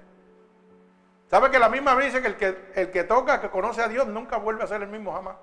[1.28, 4.08] ¿Sabe que la misma dice que el, que el que toca, que conoce a Dios,
[4.08, 5.36] nunca vuelve a ser el mismo jamás?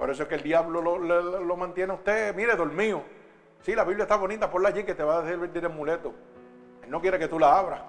[0.00, 3.02] Por eso es que el diablo lo, mantiene a usted, mire, dormido.
[3.60, 6.14] Sí, la Biblia está bonita, ponla allí que te va a servir de amuleto.
[6.82, 7.82] Él no quiere que tú la abras,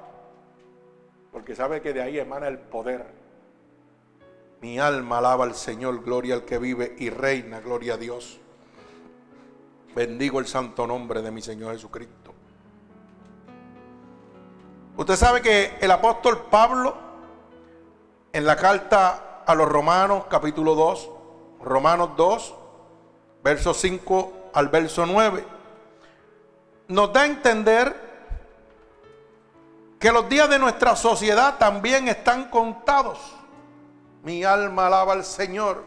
[1.31, 3.05] porque sabe que de ahí emana el poder.
[4.59, 8.41] Mi alma alaba al Señor, gloria al que vive y reina, gloria a Dios.
[9.95, 12.20] Bendigo el santo nombre de mi Señor Jesucristo.
[15.01, 16.93] Usted sabe que el apóstol Pablo,
[18.31, 21.09] en la carta a los Romanos, capítulo 2,
[21.63, 22.53] Romanos 2,
[23.43, 25.43] verso 5 al verso 9,
[26.89, 27.95] nos da a entender
[29.99, 33.17] que los días de nuestra sociedad también están contados.
[34.21, 35.83] Mi alma alaba al Señor.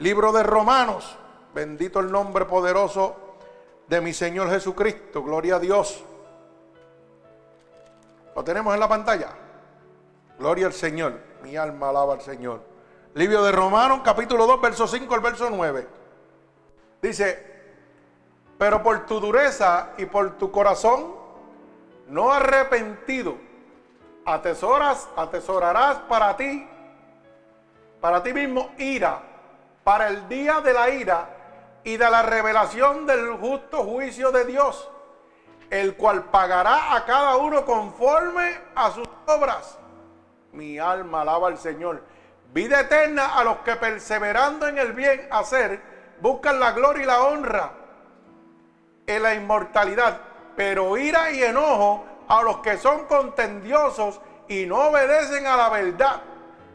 [0.00, 1.16] Libro de Romanos.
[1.54, 3.14] Bendito el nombre poderoso
[3.86, 5.22] de mi Señor Jesucristo.
[5.22, 6.04] Gloria a Dios.
[8.34, 9.28] Lo tenemos en la pantalla.
[10.38, 11.20] Gloria al Señor.
[11.42, 12.62] Mi alma alaba al Señor.
[13.14, 15.88] Libro de Romanos, capítulo 2, verso 5 al verso 9.
[17.00, 17.54] Dice,
[18.58, 21.14] pero por tu dureza y por tu corazón
[22.08, 23.36] no arrepentido,
[24.24, 26.68] atesoras, atesorarás para ti
[28.04, 29.18] para ti mismo ira,
[29.82, 31.26] para el día de la ira
[31.84, 34.90] y de la revelación del justo juicio de Dios,
[35.70, 39.78] el cual pagará a cada uno conforme a sus obras.
[40.52, 42.02] Mi alma alaba al Señor.
[42.52, 45.80] Vida eterna a los que perseverando en el bien hacer,
[46.20, 47.72] buscan la gloria y la honra
[49.06, 50.20] en la inmortalidad,
[50.56, 56.22] pero ira y enojo a los que son contendiosos y no obedecen a la verdad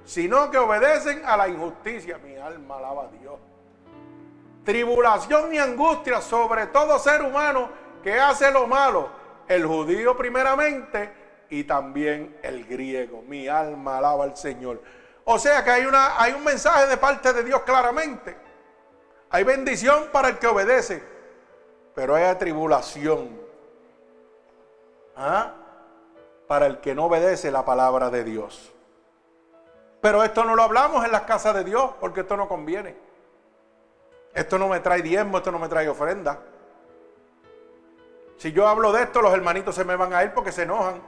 [0.10, 2.18] sino que obedecen a la injusticia.
[2.18, 3.40] Mi alma alaba a Dios.
[4.66, 7.70] Tribulación y angustia sobre todo ser humano
[8.02, 9.10] que hace lo malo.
[9.48, 11.12] El judío primeramente
[11.50, 13.22] y también el griego.
[13.24, 14.82] Mi alma alaba al Señor.
[15.26, 18.36] O sea que hay, una, hay un mensaje de parte de Dios claramente.
[19.30, 21.04] Hay bendición para el que obedece,
[21.94, 23.40] pero hay tribulación
[25.16, 25.54] ¿ah?
[26.48, 28.74] para el que no obedece la palabra de Dios.
[30.02, 32.96] Pero esto no lo hablamos en las casas de Dios porque esto no conviene.
[34.34, 36.40] Esto no me trae diezmo, esto no me trae ofrenda.
[38.40, 41.02] Si yo hablo de esto, los hermanitos se me van a ir porque se enojan.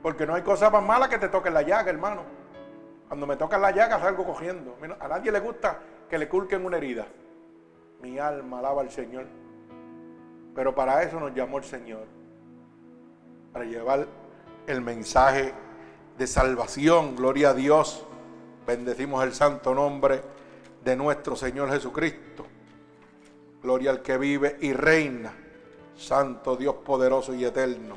[0.00, 2.22] Porque no hay cosa más mala que te toquen la llaga, hermano.
[3.08, 4.76] Cuando me tocan la llaga salgo cogiendo.
[5.00, 7.08] A nadie le gusta que le culquen una herida.
[8.00, 9.26] Mi alma alaba al Señor.
[10.54, 12.06] Pero para eso nos llamó el Señor.
[13.52, 14.06] Para llevar
[14.68, 15.52] el mensaje
[16.18, 17.16] de salvación.
[17.16, 18.06] Gloria a Dios.
[18.64, 20.22] Bendecimos el santo nombre
[20.84, 22.46] de nuestro Señor Jesucristo.
[23.62, 25.32] Gloria al que vive y reina.
[25.96, 27.96] Santo Dios poderoso y eterno.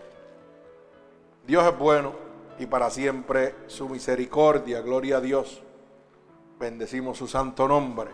[1.45, 2.13] Dios es bueno
[2.59, 4.81] y para siempre su misericordia.
[4.81, 5.63] Gloria a Dios.
[6.59, 8.11] Bendecimos su santo nombre.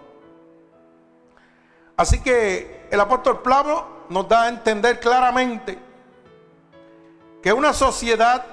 [1.98, 5.78] Así que el apóstol Pablo nos da a entender claramente
[7.42, 8.44] que una sociedad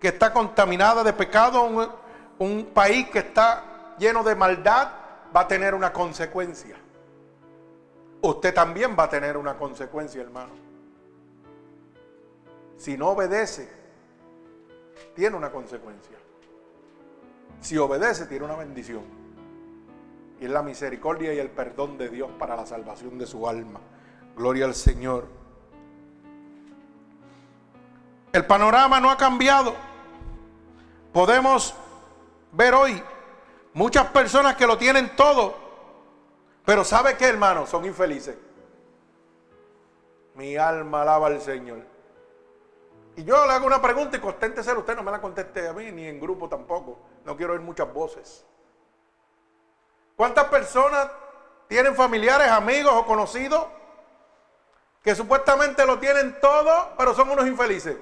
[0.00, 1.88] que está contaminada de pecado, un,
[2.38, 4.88] un país que está lleno de maldad,
[5.34, 6.76] va a tener una consecuencia.
[8.22, 10.52] Usted también va a tener una consecuencia, hermano.
[12.76, 13.68] Si no obedece,
[15.14, 16.16] tiene una consecuencia.
[17.60, 19.02] Si obedece, tiene una bendición.
[20.40, 23.80] Y es la misericordia y el perdón de Dios para la salvación de su alma.
[24.36, 25.26] Gloria al Señor.
[28.32, 29.74] El panorama no ha cambiado.
[31.12, 31.74] Podemos
[32.52, 33.02] ver hoy
[33.74, 35.54] muchas personas que lo tienen todo,
[36.70, 37.66] pero ¿sabe qué, hermano?
[37.66, 38.36] Son infelices.
[40.36, 41.84] Mi alma alaba al Señor.
[43.16, 45.90] Y yo le hago una pregunta y conténtese usted, no me la conteste a mí,
[45.90, 46.96] ni en grupo tampoco.
[47.24, 48.46] No quiero oír muchas voces.
[50.14, 51.10] ¿Cuántas personas
[51.66, 53.66] tienen familiares, amigos o conocidos
[55.02, 57.96] que supuestamente lo tienen todo, pero son unos infelices?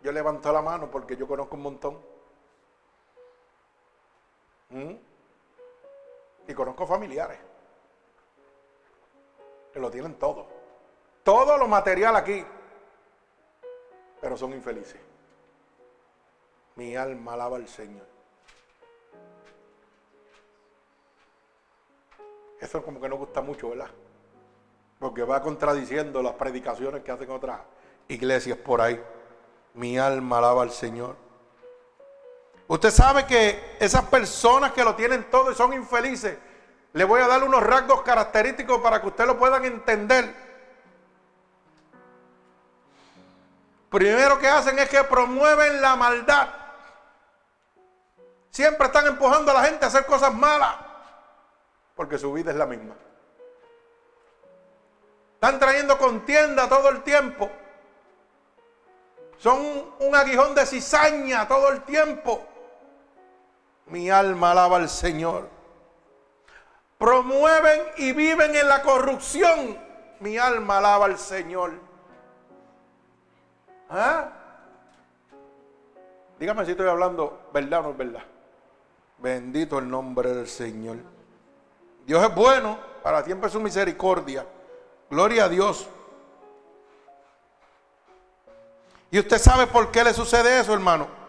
[0.00, 2.00] Yo levanto la mano porque yo conozco un montón.
[4.68, 5.09] ¿Mm?
[6.50, 7.38] Y conozco familiares
[9.72, 10.48] que lo tienen todo.
[11.22, 12.44] Todo lo material aquí.
[14.20, 15.00] Pero son infelices.
[16.74, 18.04] Mi alma alaba al Señor.
[22.58, 23.90] Eso como que no gusta mucho, ¿verdad?
[24.98, 27.60] Porque va contradiciendo las predicaciones que hacen otras
[28.08, 29.00] iglesias por ahí.
[29.74, 31.14] Mi alma alaba al Señor.
[32.70, 36.38] Usted sabe que esas personas que lo tienen todo y son infelices,
[36.92, 40.32] le voy a dar unos rasgos característicos para que usted lo puedan entender.
[43.90, 46.48] Primero que hacen es que promueven la maldad.
[48.50, 50.76] Siempre están empujando a la gente a hacer cosas malas,
[51.96, 52.94] porque su vida es la misma.
[55.34, 57.50] Están trayendo contienda todo el tiempo.
[59.38, 59.58] Son
[59.98, 62.46] un aguijón de cizaña todo el tiempo.
[63.90, 65.48] Mi alma alaba al Señor.
[66.98, 69.78] Promueven y viven en la corrupción.
[70.20, 71.72] Mi alma alaba al Señor.
[73.88, 74.28] ¿Ah?
[76.38, 78.22] Dígame si estoy hablando verdad o no es verdad.
[79.18, 80.98] Bendito el nombre del Señor.
[82.06, 84.46] Dios es bueno, para siempre su misericordia.
[85.10, 85.88] Gloria a Dios.
[89.10, 91.19] Y usted sabe por qué le sucede eso, hermano.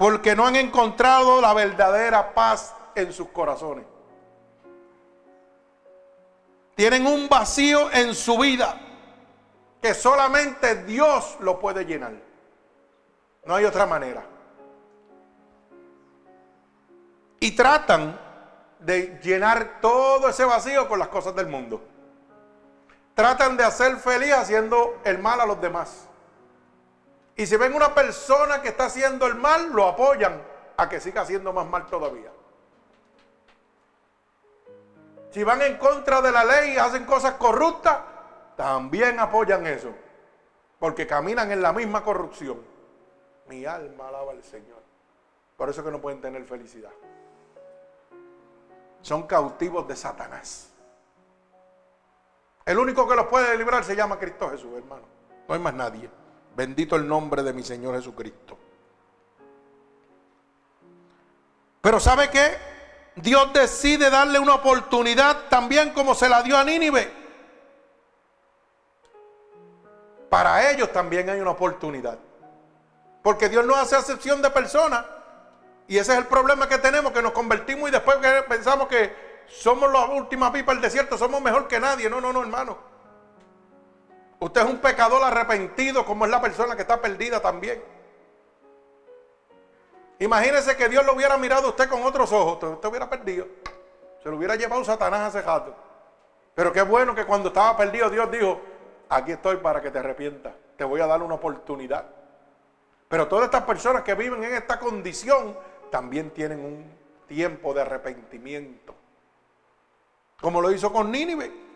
[0.00, 3.84] Porque no han encontrado la verdadera paz en sus corazones.
[6.74, 8.80] Tienen un vacío en su vida
[9.82, 12.14] que solamente Dios lo puede llenar.
[13.44, 14.24] No hay otra manera.
[17.38, 18.18] Y tratan
[18.78, 21.84] de llenar todo ese vacío con las cosas del mundo.
[23.14, 26.09] Tratan de hacer feliz haciendo el mal a los demás.
[27.36, 30.42] Y si ven una persona que está haciendo el mal, lo apoyan
[30.76, 32.30] a que siga haciendo más mal todavía.
[35.30, 37.98] Si van en contra de la ley y hacen cosas corruptas,
[38.56, 39.94] también apoyan eso.
[40.78, 42.60] Porque caminan en la misma corrupción.
[43.46, 44.80] Mi alma alaba al Señor.
[45.56, 46.90] Por eso que no pueden tener felicidad.
[49.02, 50.70] Son cautivos de Satanás.
[52.64, 55.02] El único que los puede librar se llama Cristo Jesús, hermano.
[55.48, 56.10] No hay más nadie.
[56.56, 58.58] Bendito el nombre de mi Señor Jesucristo.
[61.80, 62.56] Pero ¿sabe qué?
[63.16, 67.20] Dios decide darle una oportunidad también como se la dio a Nínive.
[70.28, 72.18] Para ellos también hay una oportunidad.
[73.22, 75.04] Porque Dios no hace acepción de personas.
[75.88, 79.12] Y ese es el problema que tenemos, que nos convertimos y después pensamos que
[79.48, 82.08] somos la última pipa del desierto, somos mejor que nadie.
[82.08, 82.89] No, no, no, hermano.
[84.40, 87.82] Usted es un pecador arrepentido, como es la persona que está perdida también.
[90.18, 93.46] Imagínese que Dios lo hubiera mirado a usted con otros ojos, usted hubiera perdido.
[94.22, 95.74] Se lo hubiera llevado Satanás hace rato.
[96.54, 98.60] Pero qué bueno que cuando estaba perdido Dios dijo,
[99.10, 102.06] aquí estoy para que te arrepientas, te voy a dar una oportunidad.
[103.08, 105.56] Pero todas estas personas que viven en esta condición
[105.90, 106.90] también tienen un
[107.26, 108.94] tiempo de arrepentimiento.
[110.40, 111.69] Como lo hizo con Nínive.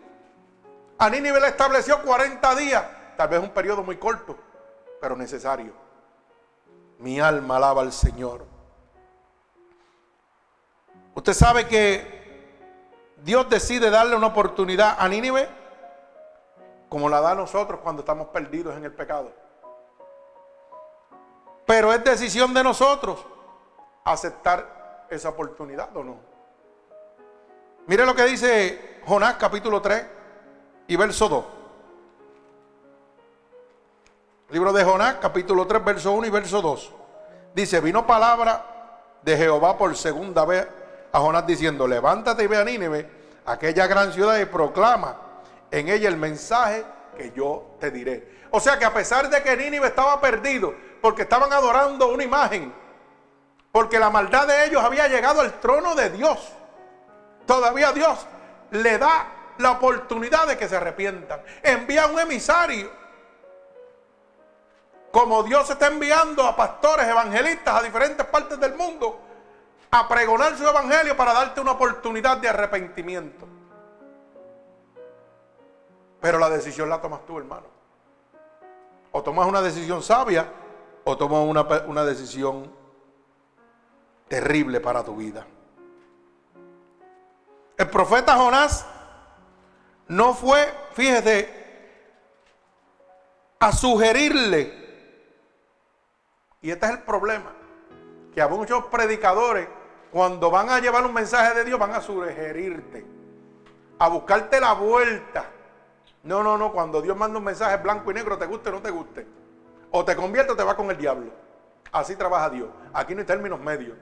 [0.97, 2.85] A Nínive le estableció 40 días,
[3.17, 4.37] tal vez un periodo muy corto,
[5.01, 5.73] pero necesario.
[6.99, 8.45] Mi alma alaba al Señor.
[11.13, 12.55] Usted sabe que
[13.17, 15.49] Dios decide darle una oportunidad a Nínive
[16.89, 19.31] como la da a nosotros cuando estamos perdidos en el pecado.
[21.65, 23.25] Pero es decisión de nosotros
[24.05, 26.17] aceptar esa oportunidad o no?
[27.87, 30.14] Mire lo que dice Jonás capítulo 3
[30.87, 31.45] y verso 2.
[34.49, 36.91] Libro de Jonás capítulo 3 verso 1 y verso 2.
[37.53, 38.65] Dice, vino palabra
[39.21, 40.67] de Jehová por segunda vez
[41.11, 43.09] a Jonás diciendo, levántate y ve a Nínive,
[43.45, 45.15] aquella gran ciudad, y proclama
[45.71, 46.85] en ella el mensaje
[47.17, 48.45] que yo te diré.
[48.51, 52.73] O sea que a pesar de que Nínive estaba perdido, porque estaban adorando una imagen,
[53.71, 56.51] porque la maldad de ellos había llegado al trono de Dios,
[57.45, 58.25] todavía Dios
[58.71, 59.27] le da
[59.57, 61.41] la oportunidad de que se arrepientan.
[61.63, 62.91] Envía un emisario.
[65.11, 69.19] Como Dios está enviando a pastores evangelistas a diferentes partes del mundo
[69.91, 73.47] a pregonar su evangelio para darte una oportunidad de arrepentimiento.
[76.19, 77.67] Pero la decisión la tomas tú, hermano.
[79.11, 80.51] O tomas una decisión sabia
[81.05, 82.69] o tomas una, una decisión
[84.27, 85.45] terrible para tu vida.
[87.77, 88.85] El profeta Jonás
[90.07, 91.49] no fue, fíjese,
[93.59, 94.85] a sugerirle.
[96.61, 97.53] Y este es el problema,
[98.33, 99.67] que a muchos predicadores,
[100.11, 103.05] cuando van a llevar un mensaje de Dios, van a sugerirte,
[103.99, 105.45] a buscarte la vuelta.
[106.23, 108.81] No, no, no, cuando Dios manda un mensaje blanco y negro, te guste o no
[108.81, 109.27] te guste.
[109.91, 111.31] O te convierte o te va con el diablo.
[111.91, 112.69] Así trabaja Dios.
[112.93, 113.95] Aquí no hay términos medios.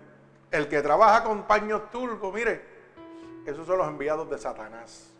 [0.49, 2.65] El que trabaja con paños turcos, mire,
[3.45, 5.12] esos son los enviados de Satanás.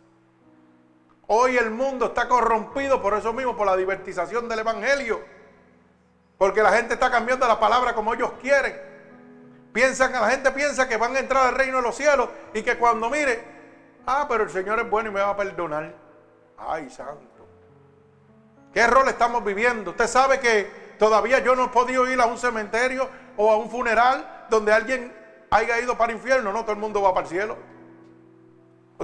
[1.26, 5.20] Hoy el mundo está corrompido por eso mismo, por la divertización del Evangelio.
[6.36, 8.78] Porque la gente está cambiando la palabra como ellos quieren.
[9.72, 12.76] Piensan, la gente piensa que van a entrar al reino de los cielos y que
[12.76, 13.42] cuando mire,
[14.06, 15.94] ah, pero el Señor es bueno y me va a perdonar.
[16.58, 17.48] Ay, santo.
[18.72, 19.92] ¿Qué rol estamos viviendo?
[19.92, 23.70] Usted sabe que todavía yo no he podido ir a un cementerio o a un
[23.70, 25.12] funeral donde alguien
[25.50, 26.52] haya ido para el infierno.
[26.52, 27.56] No, todo el mundo va para el cielo.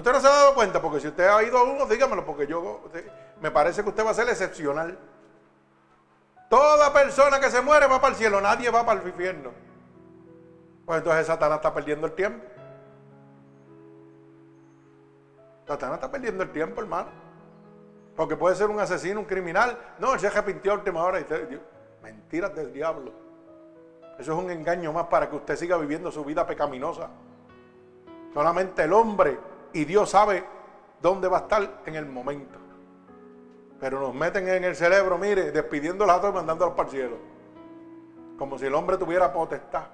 [0.00, 2.46] Usted no se ha dado cuenta, porque si usted ha ido a uno, dígamelo, porque
[2.46, 2.80] yo
[3.38, 4.98] me parece que usted va a ser excepcional.
[6.48, 9.50] Toda persona que se muere va para el cielo, nadie va para el infierno.
[10.86, 12.42] Pues entonces Satanás está perdiendo el tiempo.
[15.66, 17.10] Satanás está perdiendo el tiempo, hermano.
[18.16, 19.76] Porque puede ser un asesino, un criminal.
[19.98, 21.20] No, él se arrepintió a última hora.
[21.20, 21.26] Y
[22.02, 23.12] mentiras del diablo.
[24.18, 27.10] Eso es un engaño más para que usted siga viviendo su vida pecaminosa.
[28.32, 30.44] Solamente el hombre y Dios sabe
[31.00, 32.58] dónde va a estar en el momento.
[33.80, 37.16] Pero nos meten en el cerebro, mire, despidiendo a otros y mandándolos para el cielo.
[38.38, 39.84] Como si el hombre tuviera potestad.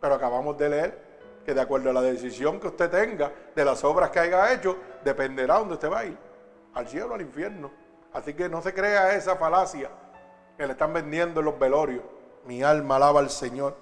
[0.00, 1.04] Pero acabamos de leer
[1.44, 4.76] que de acuerdo a la decisión que usted tenga, de las obras que haya hecho,
[5.04, 6.16] dependerá dónde usted va a ir.
[6.74, 7.70] Al cielo o al infierno.
[8.12, 9.90] Así que no se crea esa falacia
[10.56, 12.04] que le están vendiendo en los velorios.
[12.46, 13.76] Mi alma alaba al Señor.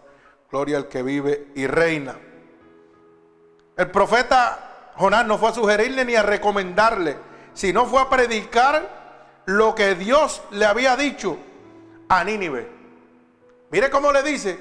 [0.51, 2.17] Gloria al que vive y reina.
[3.77, 7.17] El profeta Jonás no fue a sugerirle ni a recomendarle,
[7.55, 9.03] sino fue a predicar
[9.47, 11.39] lo que Dios le había dicho
[12.09, 12.69] a Nínive.
[13.71, 14.59] Mire cómo le dice.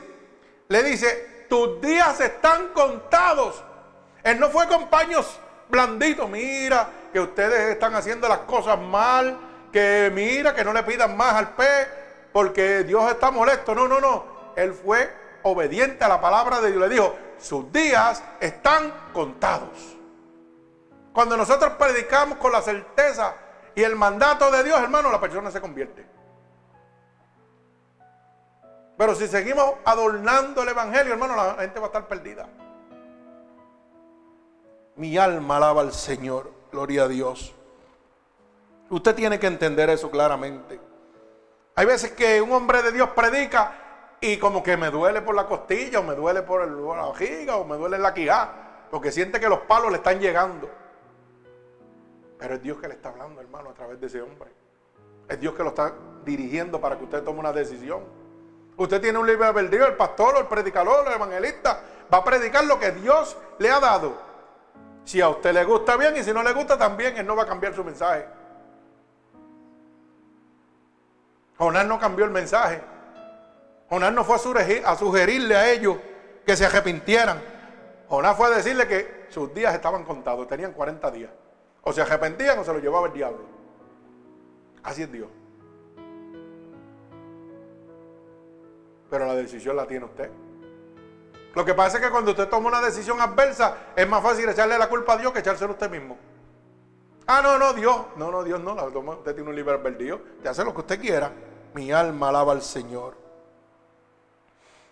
[0.70, 3.62] Le dice, tus días están contados.
[4.24, 5.38] Él no fue con paños
[5.70, 6.30] blanditos.
[6.30, 9.38] Mira que ustedes están haciendo las cosas mal.
[9.72, 11.88] Que mira que no le pidan más al pez
[12.32, 13.76] porque Dios está molesto.
[13.76, 14.26] No, no, no.
[14.56, 15.14] Él fue
[15.44, 16.82] obediente a la palabra de Dios.
[16.82, 19.91] Le dijo, sus días están contados.
[21.14, 23.36] Cuando nosotros predicamos con la certeza
[23.76, 26.06] y el mandato de Dios, hermano, la persona se convierte.
[28.98, 32.48] Pero si seguimos adornando el Evangelio, hermano, la gente va a estar perdida.
[34.96, 37.54] Mi alma alaba al Señor, gloria a Dios.
[38.90, 40.80] Usted tiene que entender eso claramente.
[41.76, 45.48] Hay veces que un hombre de Dios predica y como que me duele por la
[45.48, 48.52] costilla, o me duele por la ojiga, o me duele la quijá,
[48.92, 50.70] porque siente que los palos le están llegando.
[52.42, 54.50] Pero es Dios que le está hablando, hermano, a través de ese hombre.
[55.30, 55.94] Es Dios que lo está
[56.26, 58.04] dirigiendo para que usted tome una decisión.
[58.78, 61.80] Usted tiene un libre albedrío, el pastor, el predicador, el evangelista,
[62.12, 64.16] va a predicar lo que Dios le ha dado.
[65.06, 67.44] Si a usted le gusta bien y si no le gusta también, él no va
[67.44, 68.26] a cambiar su mensaje.
[71.60, 72.82] Jonás no cambió el mensaje.
[73.88, 74.38] Jonás no fue
[74.84, 75.96] a sugerirle a ellos
[76.44, 77.40] que se arrepintieran.
[78.10, 81.32] Jonás fue a decirle que sus días estaban contados, tenían 40 días.
[81.84, 83.46] O se arrepentían o se lo llevaba el diablo.
[84.84, 85.30] Así es Dios.
[89.10, 90.32] Pero la decisión la tiene usted.
[91.54, 94.78] Lo que pasa es que cuando usted toma una decisión adversa, es más fácil echarle
[94.78, 96.18] la culpa a Dios que echárselo a usted mismo.
[97.28, 97.98] Ah, no, no, Dios.
[98.16, 98.74] No, no, Dios no.
[98.74, 100.22] Usted tiene un libre albedrío.
[100.42, 101.32] Te hace lo que usted quiera.
[101.74, 103.16] Mi alma alaba al Señor.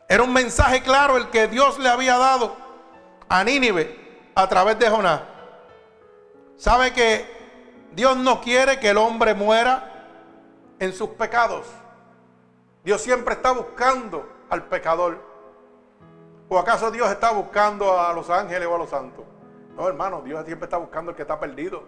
[0.08, 2.56] Era un mensaje claro el que Dios le había dado
[3.30, 5.22] a Nínive a través de Jonás.
[6.60, 7.26] ¿Sabe que
[7.93, 11.66] Dios no quiere que el hombre muera en sus pecados?
[12.84, 15.20] Dios siempre está buscando al pecador.
[16.49, 19.24] ¿O acaso Dios está buscando a los ángeles o a los santos?
[19.78, 21.84] No, hermano, Dios siempre está buscando al que está perdido.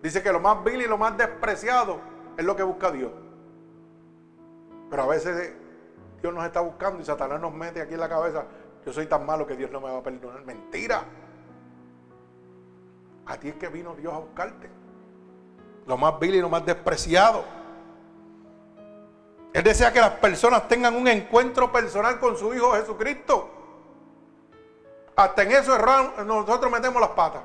[0.00, 1.98] Dice que lo más vil y lo más despreciado
[2.36, 3.10] es lo que busca Dios.
[4.90, 5.54] Pero a veces
[6.22, 8.44] Dios nos está buscando y Satanás nos mete aquí en la cabeza,
[8.86, 10.44] yo soy tan malo que Dios no me va a perdonar.
[10.44, 11.02] Mentira.
[13.26, 14.70] A ti es que vino Dios a buscarte.
[15.86, 17.44] Lo más vil y lo más despreciado.
[19.52, 23.50] Él desea que las personas tengan un encuentro personal con su Hijo Jesucristo.
[25.16, 25.78] Hasta en eso
[26.24, 27.42] nosotros metemos las patas.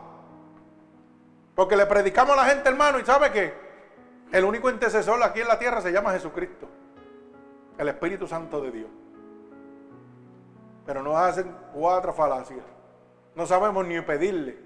[1.55, 3.53] Porque le predicamos a la gente, hermano, y sabe que
[4.32, 6.67] el único intercesor aquí en la tierra se llama Jesucristo
[7.80, 8.89] el Espíritu Santo de Dios.
[10.86, 12.65] Pero nos hacen cuatro falacias.
[13.36, 14.59] No sabemos ni pedirle.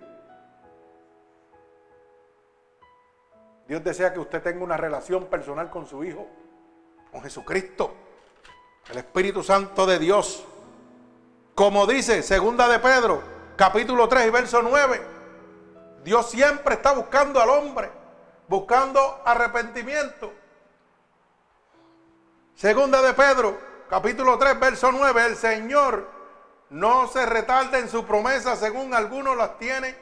[3.67, 6.27] Dios desea que usted tenga una relación personal con su Hijo,
[7.11, 7.93] con Jesucristo,
[8.89, 10.45] el Espíritu Santo de Dios.
[11.55, 13.21] Como dice Segunda de Pedro,
[13.55, 15.01] capítulo 3 y verso 9,
[16.03, 17.89] Dios siempre está buscando al hombre,
[18.49, 20.33] buscando arrepentimiento.
[22.55, 23.57] Segunda de Pedro,
[23.89, 26.09] capítulo 3, verso 9, el Señor
[26.69, 29.95] no se retarda en su promesa según algunos las tienen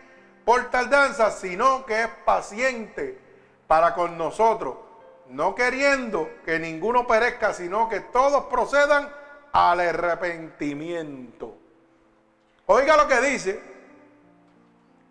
[0.45, 3.30] por tardanza, sino que es paciente
[3.71, 4.75] para con nosotros,
[5.29, 9.09] no queriendo que ninguno perezca, sino que todos procedan
[9.53, 11.55] al arrepentimiento.
[12.65, 13.63] Oiga lo que dice.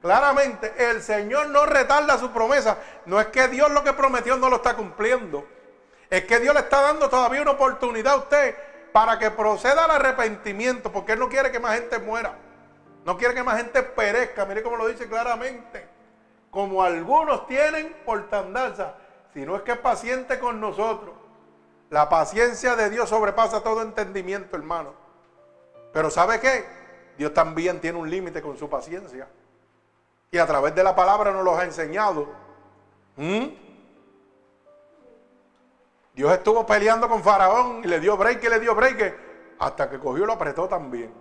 [0.03, 2.77] Claramente, el Señor no retarda su promesa.
[3.07, 5.49] No es que Dios lo que prometió no lo está cumpliendo.
[6.11, 8.55] Es que Dios le está dando todavía una oportunidad a usted
[8.93, 12.37] para que proceda al arrepentimiento, porque Él no quiere que más gente muera.
[13.07, 14.45] No quiere que más gente perezca.
[14.45, 15.90] Mire cómo lo dice claramente.
[16.51, 18.95] Como algunos tienen por tandanza,
[19.33, 21.15] si no es que es paciente con nosotros.
[21.91, 24.95] La paciencia de Dios sobrepasa todo entendimiento, hermano.
[25.93, 26.67] Pero ¿sabe qué?
[27.19, 29.29] Dios también tiene un límite con su paciencia.
[30.31, 32.29] Y a través de la palabra nos lo ha enseñado.
[33.17, 33.47] ¿Mm?
[36.15, 39.19] Dios estuvo peleando con Faraón y le dio break y le dio break
[39.59, 41.13] hasta que cogió y lo apretó también.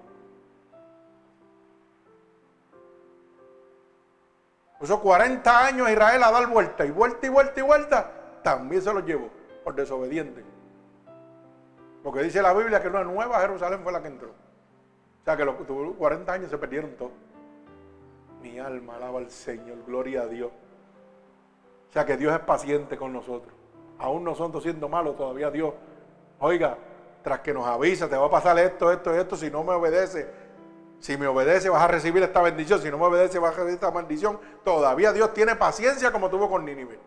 [4.80, 8.12] Puso 40 años a Israel a dar vuelta y vuelta y vuelta y vuelta.
[8.44, 9.30] También se lo llevó
[9.64, 10.44] por desobediente.
[12.02, 14.30] Porque dice la Biblia que una nueva Jerusalén fue la que entró.
[14.30, 15.56] O sea que los
[15.98, 17.12] 40 años se perdieron todos.
[18.42, 20.50] Mi alma alaba al Señor, gloria a Dios.
[21.90, 23.60] O sea que Dios es paciente con nosotros
[24.00, 25.74] aún nosotros siendo malos, todavía Dios,
[26.40, 26.78] oiga,
[27.22, 30.28] tras que nos avisa, te va a pasar esto, esto, esto, si no me obedece,
[31.00, 33.76] si me obedece vas a recibir esta bendición, si no me obedece vas a recibir
[33.76, 37.00] esta maldición, todavía Dios tiene paciencia como tuvo con Nínive.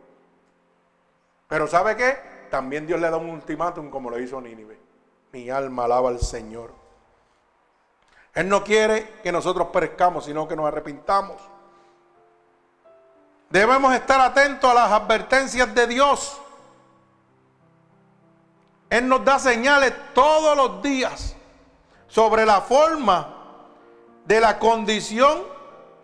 [1.49, 2.19] Pero ¿sabe qué?
[2.51, 4.79] También Dios le da un ultimátum como lo hizo Nínive.
[5.33, 6.73] Mi alma alaba al Señor.
[8.35, 11.37] Él no quiere que nosotros perezcamos, sino que nos arrepintamos.
[13.51, 16.41] Debemos estar atentos a las advertencias de Dios.
[18.89, 21.37] Él nos da señales todos los días
[22.09, 23.42] sobre la forma
[24.25, 25.43] de la condición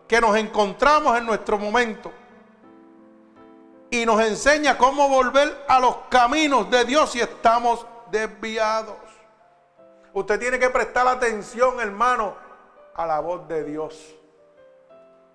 [0.07, 2.11] que nos encontramos en nuestro momento.
[3.91, 8.97] Y nos enseña cómo volver a los caminos de Dios si estamos desviados.
[10.13, 12.35] Usted tiene que prestar atención, hermano,
[12.95, 14.15] a la voz de Dios.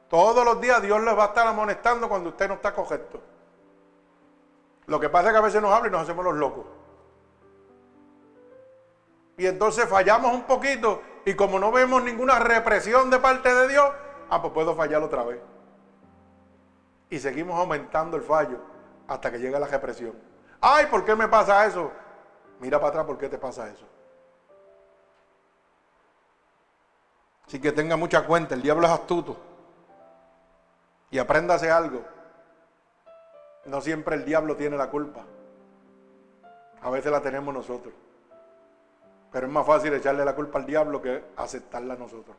[0.09, 3.19] Todos los días Dios les va a estar amonestando cuando usted no está correcto.
[4.85, 6.65] Lo que pasa es que a veces nos habla y nos hacemos los locos.
[9.37, 13.91] Y entonces fallamos un poquito y como no vemos ninguna represión de parte de Dios,
[14.29, 15.39] ah, pues puedo fallar otra vez.
[17.09, 18.59] Y seguimos aumentando el fallo
[19.07, 20.13] hasta que llega la represión.
[20.59, 21.91] Ay, ¿por qué me pasa eso?
[22.59, 23.85] Mira para atrás, ¿por qué te pasa eso?
[27.47, 29.37] Así que tenga mucha cuenta, el diablo es astuto.
[31.11, 32.03] Y apréndase algo.
[33.65, 35.25] No siempre el diablo tiene la culpa.
[36.81, 37.93] A veces la tenemos nosotros.
[39.33, 42.37] Pero es más fácil echarle la culpa al diablo que aceptarla a nosotros.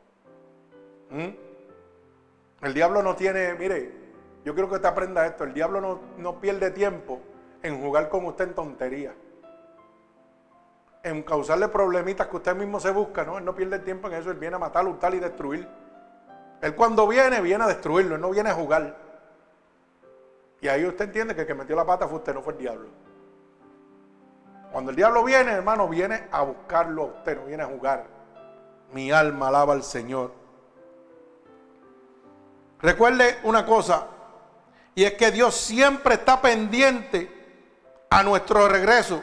[1.11, 1.28] ¿Mm?
[2.64, 3.92] El diablo no tiene, mire,
[4.45, 7.20] yo quiero que usted aprenda esto, el diablo no, no pierde tiempo
[7.62, 9.12] en jugar con usted en tontería.
[11.03, 13.38] En causarle problemitas que usted mismo se busca, ¿no?
[13.38, 15.68] Él no pierde tiempo en eso, él viene a matar, hurtar y destruir.
[16.62, 18.97] Él cuando viene, viene a destruirlo, él no viene a jugar.
[20.61, 22.61] Y ahí usted entiende que el que metió la pata fue usted, no fue el
[22.61, 23.03] diablo.
[24.75, 28.07] Cuando el diablo viene, hermano, viene a buscarlo a usted, no viene a jugar.
[28.91, 30.33] Mi alma alaba al Señor.
[32.81, 34.09] Recuerde una cosa,
[34.97, 37.31] y es que Dios siempre está pendiente
[38.11, 39.22] a nuestro regreso,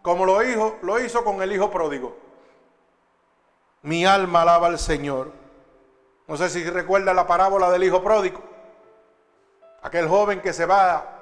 [0.00, 2.16] como lo hizo, lo hizo con el Hijo pródigo.
[3.82, 5.30] Mi alma alaba al Señor.
[6.26, 8.40] No sé si recuerda la parábola del Hijo pródigo.
[9.82, 11.15] Aquel joven que se va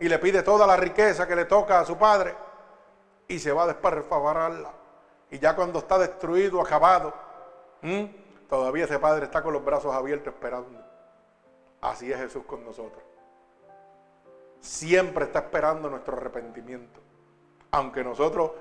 [0.00, 2.34] y le pide toda la riqueza que le toca a su padre
[3.28, 4.70] y se va a desparrafarla.
[5.30, 7.12] Y ya cuando está destruido, acabado,
[8.48, 10.80] todavía ese padre está con los brazos abiertos esperando.
[11.80, 13.02] Así es Jesús con nosotros.
[14.60, 17.00] Siempre está esperando nuestro arrepentimiento.
[17.70, 18.52] Aunque nosotros,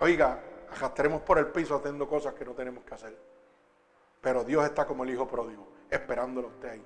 [0.00, 0.38] oiga,
[0.70, 3.18] arrastremos por el piso haciendo cosas que no tenemos que hacer.
[4.20, 6.84] Pero Dios está como el hijo pródigo, esperándolo a usted ahí.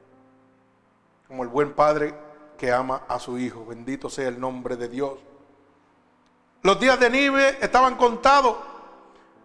[1.26, 2.14] Como el buen padre
[2.58, 3.64] que ama a su hijo.
[3.64, 5.14] Bendito sea el nombre de Dios.
[6.62, 8.56] Los días de Nive estaban contados.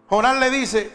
[0.08, 0.92] Jonás le dice,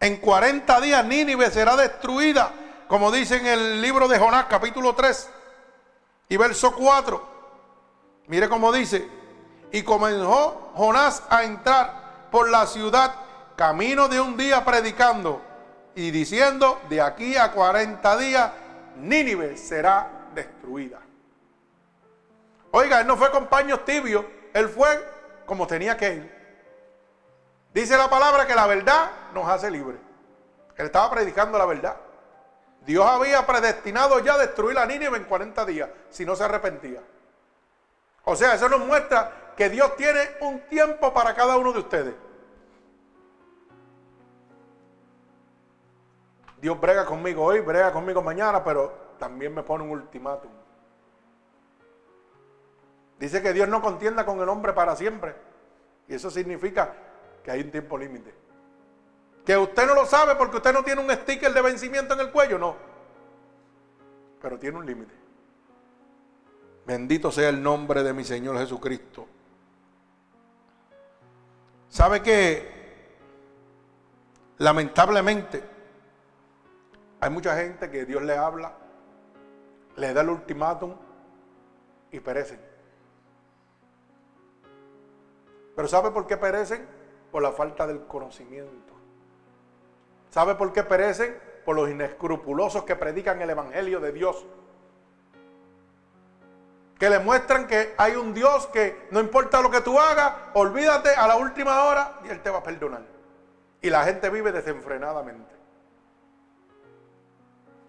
[0.00, 2.54] en 40 días Nínive será destruida
[2.92, 5.30] como dice en el libro de Jonás capítulo 3
[6.28, 7.26] y verso 4.
[8.26, 9.08] Mire cómo dice,
[9.72, 13.14] y comenzó Jonás a entrar por la ciudad
[13.56, 15.40] camino de un día predicando
[15.94, 18.50] y diciendo, de aquí a 40 días
[18.96, 21.00] Nínive será destruida.
[22.70, 24.24] Oiga, él no fue con paños tibios,
[24.54, 24.88] él fue
[25.46, 26.42] como tenía que ir.
[27.74, 30.00] Dice la palabra que la verdad nos hace libres.
[30.76, 31.96] Él estaba predicando la verdad.
[32.84, 37.00] Dios había predestinado ya destruir a Nínive en 40 días si no se arrepentía.
[38.24, 42.14] O sea, eso nos muestra que Dios tiene un tiempo para cada uno de ustedes.
[46.60, 50.50] Dios brega conmigo hoy, brega conmigo mañana, pero también me pone un ultimátum.
[53.20, 55.36] Dice que Dios no contienda con el hombre para siempre.
[56.08, 56.92] Y eso significa
[57.44, 58.34] que hay un tiempo límite.
[59.46, 62.32] Que usted no lo sabe porque usted no tiene un sticker de vencimiento en el
[62.32, 62.74] cuello, no.
[64.40, 65.14] Pero tiene un límite.
[66.84, 69.28] Bendito sea el nombre de mi Señor Jesucristo.
[71.88, 73.12] ¿Sabe que
[74.58, 75.62] lamentablemente
[77.20, 78.81] hay mucha gente que Dios le habla,
[79.96, 80.94] le da el ultimátum
[82.10, 82.60] y perecen?
[85.74, 86.86] Pero ¿sabe por qué perecen?
[87.30, 88.92] Por la falta del conocimiento.
[90.30, 91.38] ¿Sabe por qué perecen?
[91.64, 94.44] Por los inescrupulosos que predican el Evangelio de Dios.
[96.98, 101.10] Que le muestran que hay un Dios que no importa lo que tú hagas, olvídate
[101.10, 103.02] a la última hora y Él te va a perdonar.
[103.80, 105.61] Y la gente vive desenfrenadamente.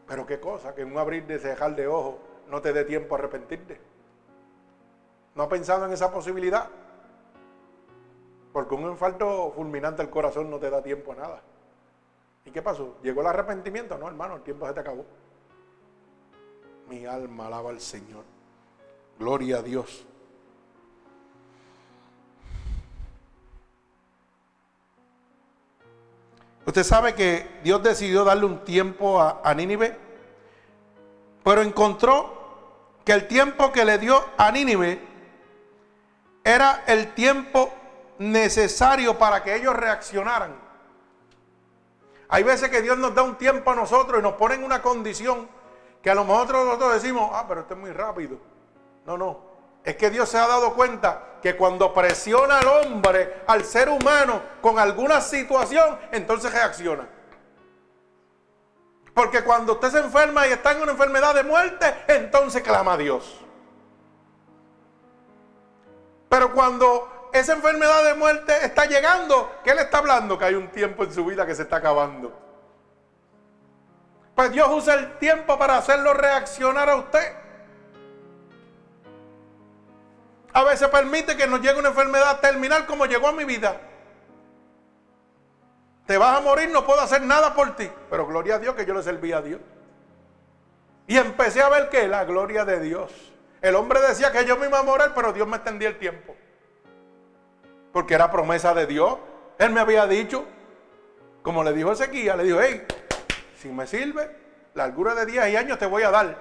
[0.07, 3.15] Pero qué cosa, que en un abrir de cejar de ojo no te dé tiempo
[3.15, 3.79] a arrepentirte.
[5.35, 6.69] ¿No ha pensado en esa posibilidad?
[8.51, 11.41] Porque un infarto fulminante al corazón no te da tiempo a nada.
[12.45, 12.97] ¿Y qué pasó?
[13.01, 13.97] ¿Llegó el arrepentimiento?
[13.97, 15.05] No, hermano, el tiempo se te acabó.
[16.89, 18.25] Mi alma alaba al Señor.
[19.17, 20.05] Gloria a Dios.
[26.65, 29.97] Usted sabe que Dios decidió darle un tiempo a, Nínive,
[31.43, 32.41] pero encontró
[33.03, 35.01] que el tiempo que le dio a Nínive
[36.43, 37.73] era el tiempo
[38.19, 40.55] necesario para que ellos reaccionaran.
[42.29, 44.81] Hay veces que Dios nos da un tiempo a nosotros y nos pone en una
[44.81, 45.49] condición
[46.01, 48.37] que a lo mejor nosotros decimos, ah, pero esto es muy rápido.
[49.05, 49.52] No, no.
[49.83, 54.41] Es que Dios se ha dado cuenta que cuando presiona al hombre, al ser humano,
[54.61, 57.07] con alguna situación, entonces reacciona.
[59.13, 62.97] Porque cuando usted se enferma y está en una enfermedad de muerte, entonces clama a
[62.97, 63.39] Dios.
[66.29, 70.37] Pero cuando esa enfermedad de muerte está llegando, ¿qué le está hablando?
[70.37, 72.31] Que hay un tiempo en su vida que se está acabando.
[74.33, 77.42] Pues Dios usa el tiempo para hacerlo reaccionar a usted.
[80.53, 83.81] A veces permite que nos llegue una enfermedad terminal como llegó a mi vida.
[86.05, 87.89] Te vas a morir, no puedo hacer nada por ti.
[88.09, 89.59] Pero gloria a Dios que yo le serví a Dios.
[91.07, 93.11] Y empecé a ver que la gloria de Dios.
[93.61, 96.35] El hombre decía que yo me iba a morir, pero Dios me extendía el tiempo
[97.93, 99.17] porque era promesa de Dios.
[99.59, 100.43] Él me había dicho,
[101.43, 102.83] como le dijo Ezequiel, le dijo, hey,
[103.55, 104.35] si me sirve,
[104.73, 106.35] la largura de días y años te voy a dar.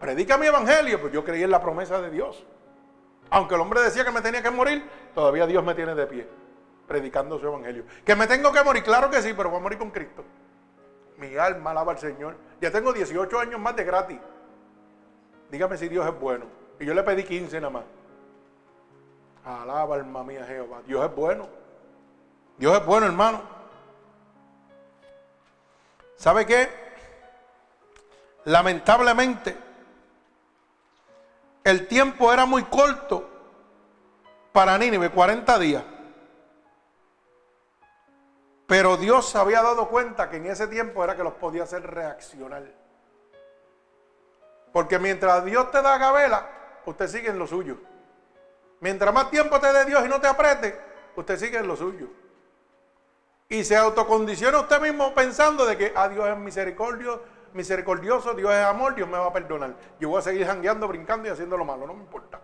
[0.00, 2.44] Predica mi evangelio, pues yo creí en la promesa de Dios.
[3.30, 6.28] Aunque el hombre decía que me tenía que morir, todavía Dios me tiene de pie,
[6.86, 7.84] predicando su evangelio.
[8.04, 10.24] Que me tengo que morir, claro que sí, pero voy a morir con Cristo.
[11.18, 12.36] Mi alma alaba al Señor.
[12.60, 14.18] Ya tengo 18 años más de gratis.
[15.50, 16.44] Dígame si Dios es bueno.
[16.78, 17.84] Y yo le pedí 15 nada más.
[19.44, 20.82] Alaba alma mía Jehová.
[20.86, 21.48] Dios es bueno.
[22.58, 23.42] Dios es bueno, hermano.
[26.16, 26.68] ¿Sabe qué?
[28.44, 29.56] Lamentablemente,
[31.66, 33.28] el tiempo era muy corto
[34.52, 35.82] para Nínive, 40 días.
[38.68, 41.82] Pero Dios se había dado cuenta que en ese tiempo era que los podía hacer
[41.82, 42.62] reaccionar.
[44.72, 46.48] Porque mientras Dios te da gabela,
[46.84, 47.78] usted sigue en lo suyo.
[48.78, 50.78] Mientras más tiempo te dé Dios y no te apriete,
[51.16, 52.06] usted sigue en lo suyo.
[53.48, 57.20] Y se autocondiciona usted mismo pensando de que ah, Dios es misericordio,
[57.56, 59.74] misericordioso, Dios es amor, Dios me va a perdonar.
[59.98, 62.40] Yo voy a seguir jangueando, brincando y haciendo lo malo, no me importa.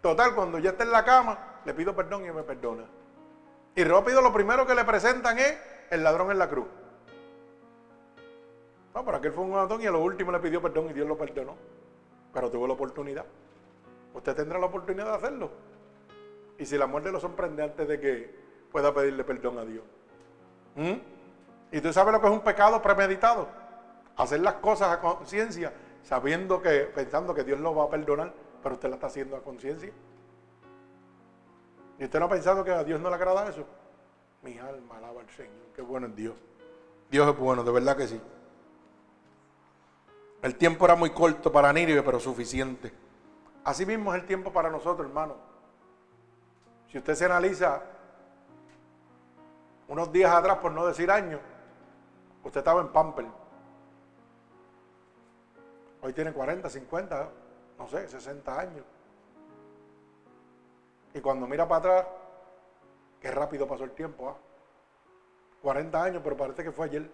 [0.00, 2.84] Total, cuando ya esté en la cama, le pido perdón y me perdona.
[3.74, 5.58] Y rápido lo primero que le presentan es
[5.90, 6.66] el ladrón en la cruz.
[8.94, 11.08] No, pero aquel fue un ladrón y a lo último le pidió perdón y Dios
[11.08, 11.56] lo perdonó.
[12.32, 13.24] Pero tuvo la oportunidad.
[14.14, 15.50] Usted tendrá la oportunidad de hacerlo.
[16.58, 18.34] Y si la muerte lo sorprende antes de que
[18.70, 19.84] pueda pedirle perdón a Dios.
[20.76, 20.94] ¿Mm?
[21.72, 23.63] ¿Y tú sabes lo que es un pecado premeditado?
[24.16, 28.74] Hacer las cosas a conciencia, sabiendo que, pensando que Dios lo va a perdonar, pero
[28.76, 29.92] usted la está haciendo a conciencia.
[31.98, 33.64] ¿Y usted no ha pensado que a Dios no le agrada eso?
[34.42, 35.52] Mi alma alaba al Señor.
[35.74, 36.34] Qué bueno es Dios.
[37.10, 38.20] Dios es bueno, de verdad que sí.
[40.42, 42.92] El tiempo era muy corto para Nínive, pero suficiente.
[43.64, 45.36] Así mismo es el tiempo para nosotros, hermano.
[46.90, 47.82] Si usted se analiza
[49.88, 51.40] unos días atrás, por no decir años,
[52.42, 53.26] usted estaba en Pamper.
[56.04, 57.30] Hoy tiene 40, 50,
[57.78, 58.84] no sé, 60 años.
[61.14, 62.06] Y cuando mira para atrás,
[63.18, 64.36] qué rápido pasó el tiempo.
[65.62, 66.04] 40 ¿ah?
[66.04, 67.10] años, pero parece que fue ayer.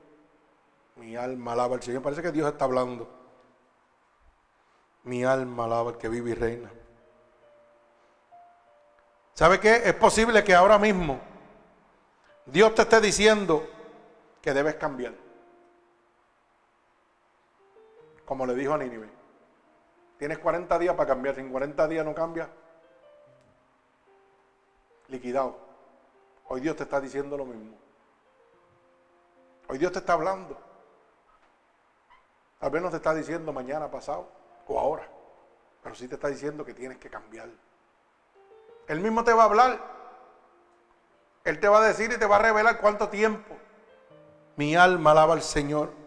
[0.97, 2.03] Mi alma alaba al Señor.
[2.03, 3.09] Parece que Dios está hablando.
[5.05, 6.73] Mi alma alaba al que vive y reina.
[9.35, 9.83] ¿Sabe qué?
[9.85, 11.21] Es posible que ahora mismo
[12.45, 13.65] Dios te esté diciendo
[14.43, 15.30] que debes cambiar.
[18.31, 19.09] Como le dijo a Nínive.
[20.17, 21.35] Tienes 40 días para cambiar.
[21.35, 22.49] Si en 40 días no cambia,
[25.09, 25.59] liquidado.
[26.47, 27.77] Hoy Dios te está diciendo lo mismo.
[29.67, 30.57] Hoy Dios te está hablando.
[32.61, 34.29] Tal vez no te está diciendo mañana, pasado
[34.69, 35.09] o ahora,
[35.83, 37.49] pero sí te está diciendo que tienes que cambiar.
[38.87, 39.81] Él mismo te va a hablar.
[41.43, 43.57] Él te va a decir y te va a revelar cuánto tiempo.
[44.55, 46.00] Mi alma alaba al Señor.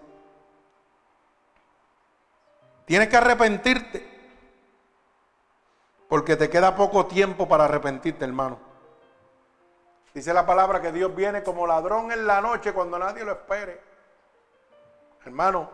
[2.85, 4.13] Tienes que arrepentirte.
[6.09, 8.59] Porque te queda poco tiempo para arrepentirte, hermano.
[10.13, 13.81] Dice la palabra que Dios viene como ladrón en la noche cuando nadie lo espere.
[15.25, 15.69] Hermano,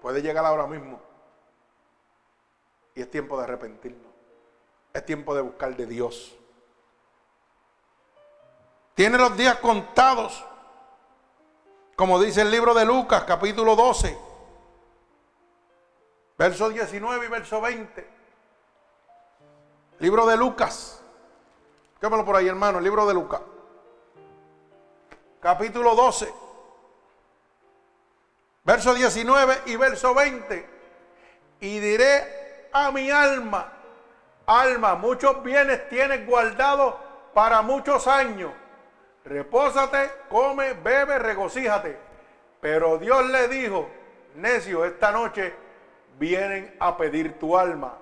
[0.00, 1.00] puede llegar ahora mismo.
[2.94, 4.12] Y es tiempo de arrepentirnos.
[4.92, 6.36] Es tiempo de buscar de Dios.
[8.94, 10.44] Tiene los días contados.
[11.96, 14.25] Como dice el libro de Lucas, capítulo 12.
[16.38, 18.10] Verso 19 y verso 20.
[20.00, 21.02] Libro de Lucas.
[22.00, 23.40] Quémalo por ahí, hermano, el libro de Lucas
[25.46, 26.34] capítulo 12,
[28.64, 30.68] verso 19 y verso 20.
[31.60, 33.72] Y diré a mi alma,
[34.44, 36.96] alma, muchos bienes tienes guardados
[37.32, 38.50] para muchos años.
[39.24, 41.96] Repósate, come, bebe, regocíjate.
[42.60, 43.88] Pero Dios le dijo,
[44.34, 45.54] necio, esta noche
[46.18, 47.96] vienen a pedir tu alma.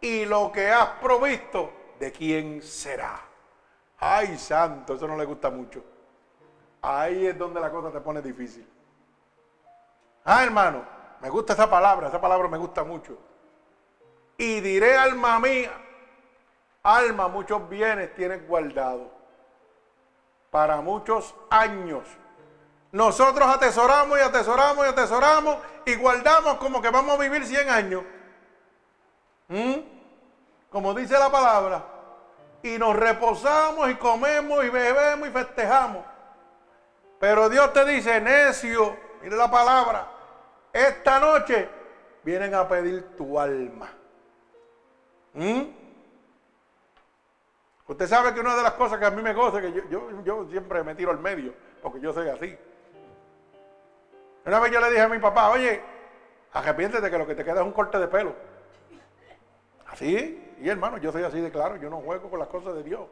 [0.00, 3.20] Y lo que has provisto, ¿de quién será?
[3.98, 5.84] Ay, santo, eso no le gusta mucho.
[6.80, 8.68] Ahí es donde la cosa te pone difícil.
[10.24, 10.84] Ah, hermano,
[11.20, 13.16] me gusta esa palabra, esa palabra me gusta mucho.
[14.36, 15.72] Y diré, alma mía,
[16.82, 19.10] alma, muchos bienes tienes guardado
[20.50, 22.04] para muchos años.
[22.92, 28.02] Nosotros atesoramos y atesoramos y atesoramos y guardamos como que vamos a vivir 100 años.
[29.48, 29.74] ¿Mm?
[30.70, 31.84] Como dice la palabra.
[32.62, 36.04] Y nos reposamos y comemos y bebemos y festejamos.
[37.18, 40.06] Pero Dios te dice, necio, mire la palabra,
[40.72, 41.68] esta noche
[42.22, 43.90] vienen a pedir tu alma.
[45.32, 45.62] ¿Mm?
[47.86, 50.46] Usted sabe que una de las cosas que a mí me goza, que yo, yo,
[50.50, 52.56] siempre me tiro al medio, porque yo soy así.
[54.44, 55.80] Una vez yo le dije a mi papá, oye,
[56.52, 58.34] arrepiéntete que lo que te queda es un corte de pelo.
[59.86, 62.82] Así, y hermano, yo soy así de claro, yo no juego con las cosas de
[62.82, 63.02] Dios.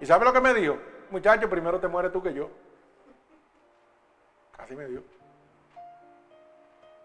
[0.00, 0.78] ¿Y sabe lo que me dijo?
[1.10, 2.50] Muchacho, primero te mueres tú que yo.
[4.58, 5.02] Así me dio.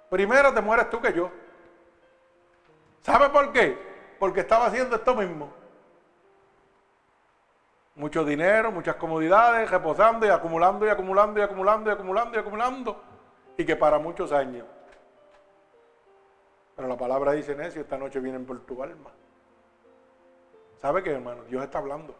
[0.09, 1.31] Primero te mueres tú que yo.
[3.01, 3.77] ¿Sabe por qué?
[4.19, 5.51] Porque estaba haciendo esto mismo.
[7.95, 13.10] Mucho dinero, muchas comodidades, reposando y acumulando y acumulando y acumulando y acumulando y acumulando.
[13.57, 14.65] Y que para muchos años.
[16.75, 19.11] Pero la palabra dice necio, esta noche vienen por tu alma.
[20.81, 21.43] ¿Sabe qué, hermano?
[21.43, 22.15] Dios está hablando.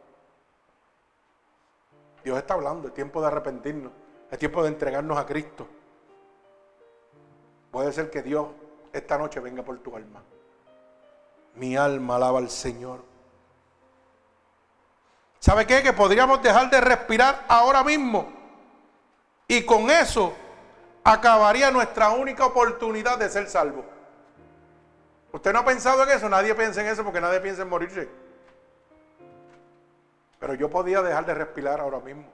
[2.24, 3.92] Dios está hablando, es tiempo de arrepentirnos,
[4.30, 5.68] es tiempo de entregarnos a Cristo.
[7.72, 8.48] Puede ser que Dios
[8.94, 10.22] esta noche venga por tu alma.
[11.56, 13.04] Mi alma alaba al Señor.
[15.40, 15.82] ¿Sabe qué?
[15.82, 18.32] Que podríamos dejar de respirar ahora mismo.
[19.48, 20.34] Y con eso
[21.04, 23.86] acabaría nuestra única oportunidad de ser salvo.
[25.32, 26.30] ¿Usted no ha pensado en eso?
[26.30, 28.10] Nadie piensa en eso porque nadie piensa en morirse.
[30.40, 32.26] Pero yo podía dejar de respirar ahora mismo.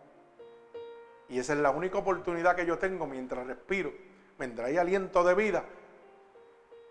[1.30, 3.92] Y esa es la única oportunidad que yo tengo mientras respiro.
[4.40, 5.64] Mientras hay aliento de vida,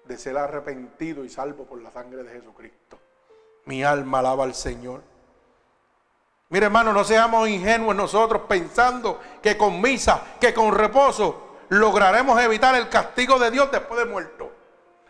[0.04, 2.98] de ser arrepentido y salvo por la sangre de Jesucristo.
[3.64, 5.02] Mi alma alaba al Señor.
[6.48, 12.74] Mire hermano, no seamos ingenuos nosotros pensando que con misa, que con reposo, lograremos evitar
[12.74, 14.52] el castigo de Dios después de muerto.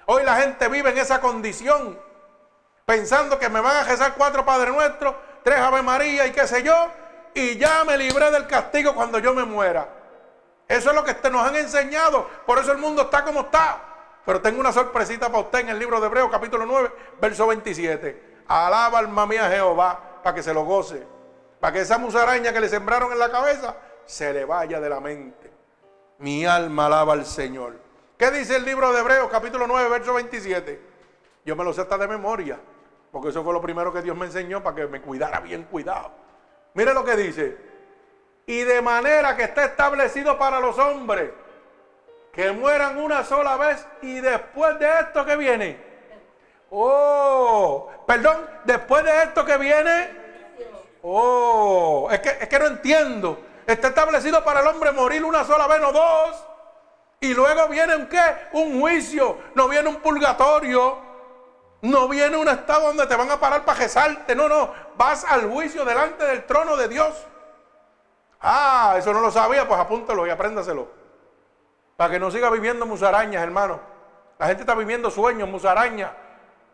[0.07, 1.99] Hoy la gente vive en esa condición,
[2.85, 6.63] pensando que me van a rezar cuatro Padres Nuestros, tres Ave María y qué sé
[6.63, 6.89] yo,
[7.35, 9.89] y ya me libré del castigo cuando yo me muera.
[10.69, 13.83] Eso es lo que nos han enseñado, por eso el mundo está como está.
[14.25, 16.91] Pero tengo una sorpresita para usted en el libro de Hebreos, capítulo 9,
[17.21, 18.43] verso 27.
[18.49, 21.07] Alaba alma mía Jehová para que se lo goce,
[21.61, 24.99] para que esa musaraña que le sembraron en la cabeza se le vaya de la
[25.01, 25.46] mente.
[26.19, 27.75] Mi alma alaba al Señor.
[28.17, 30.81] ¿Qué dice el libro de Hebreos, capítulo 9, verso 27?
[31.45, 32.59] Yo me lo sé hasta de memoria.
[33.13, 36.11] Porque eso fue lo primero que Dios me enseñó para que me cuidara bien cuidado.
[36.75, 37.57] Mire lo que dice.
[38.47, 41.31] Y de manera que está establecido para los hombres
[42.33, 45.79] que mueran una sola vez y después de esto que viene.
[46.71, 50.11] Oh, perdón, después de esto que viene.
[51.03, 53.46] Oh, es que, es que no entiendo.
[53.67, 56.47] Está establecido para el hombre morir una sola vez, no dos.
[57.21, 58.21] Y luego viene un qué?
[58.53, 59.39] Un juicio.
[59.55, 60.99] No viene un purgatorio.
[61.83, 64.35] No viene un estado donde te van a parar para rezarte.
[64.35, 64.73] No, no.
[64.97, 67.27] Vas al juicio delante del trono de Dios.
[68.41, 70.89] Ah, eso no lo sabía, pues apúntalo y apréndaselo.
[71.97, 73.81] Para que no siga viviendo musarañas, hermano.
[74.39, 76.11] La gente está viviendo sueños, musarañas.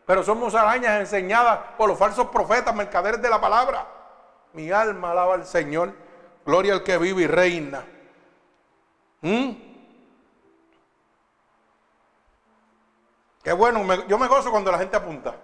[0.05, 3.87] Pero son musarañas enseñadas por los falsos profetas, mercaderes de la palabra.
[4.51, 6.02] Mi alma alaba al Señor.
[6.45, 7.85] Gloria al que vive y reina.
[9.21, 9.51] ¿Mm?
[13.43, 15.35] Qué bueno, yo me gozo cuando la gente apunta.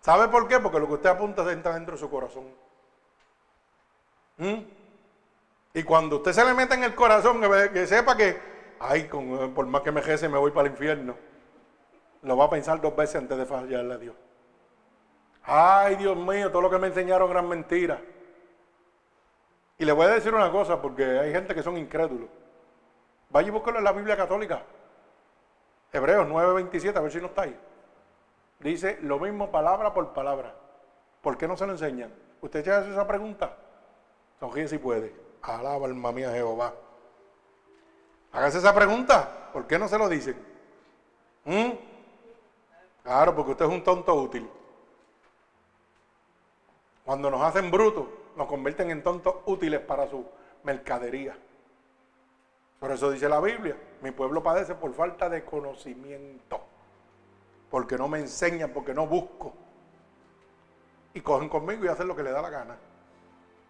[0.00, 0.58] ¿Sabe por qué?
[0.58, 2.44] Porque lo que usted apunta entra dentro de su corazón.
[4.36, 4.58] ¿Mm?
[5.74, 7.40] Y cuando usted se le mete en el corazón,
[7.72, 8.40] que, sepa que,
[8.80, 11.16] ay, con, por más que me jese, me voy para el infierno.
[12.22, 14.16] Lo va a pensar dos veces antes de fallarle a Dios.
[15.44, 18.00] Ay, Dios mío, todo lo que me enseñaron eran mentiras.
[19.78, 22.28] Y le voy a decir una cosa, porque hay gente que son incrédulos.
[23.30, 24.62] Vaya y búsquelo en la Biblia católica.
[25.92, 27.58] Hebreos 9:27, a ver si no está ahí.
[28.58, 30.54] Dice lo mismo palabra por palabra.
[31.22, 32.12] ¿Por qué no se lo enseñan?
[32.40, 33.56] ¿Usted ya hace esa pregunta?
[34.40, 35.14] Sonríe si puede.
[35.42, 36.74] Alaba alma mía Jehová.
[38.32, 39.50] Hágase esa pregunta.
[39.52, 40.36] ¿Por qué no se lo dicen?
[41.44, 41.70] ¿Mm?
[43.02, 44.48] Claro, porque usted es un tonto útil.
[47.04, 48.06] Cuando nos hacen brutos,
[48.38, 50.24] nos convierten en tontos útiles para su
[50.62, 51.36] mercadería.
[52.78, 56.60] Por eso dice la Biblia, mi pueblo padece por falta de conocimiento,
[57.68, 59.52] porque no me enseñan, porque no busco.
[61.14, 62.76] Y cogen conmigo y hacen lo que le da la gana.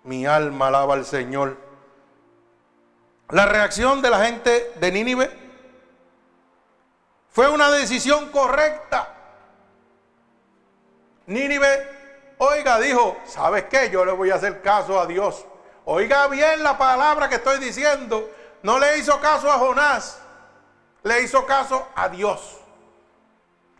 [0.04, 1.56] Mi alma alaba al Señor.
[3.30, 5.30] La reacción de la gente de Nínive
[7.30, 9.14] fue una decisión correcta.
[11.26, 11.97] Nínive,
[12.38, 13.90] oiga, dijo, ¿sabes qué?
[13.90, 15.44] Yo le voy a hacer caso a Dios.
[15.84, 18.28] Oiga bien la palabra que estoy diciendo
[18.62, 20.20] no le hizo caso a Jonás,
[21.02, 22.56] le hizo caso a Dios.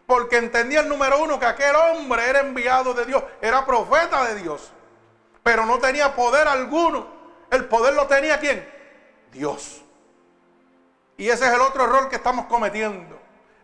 [0.07, 4.37] Porque entendía el número uno que aquel hombre era enviado de Dios, era profeta de
[4.37, 4.71] Dios,
[5.43, 7.07] pero no tenía poder alguno.
[7.51, 8.67] El poder lo tenía quién?
[9.33, 9.83] Dios.
[11.17, 13.19] Y ese es el otro error que estamos cometiendo.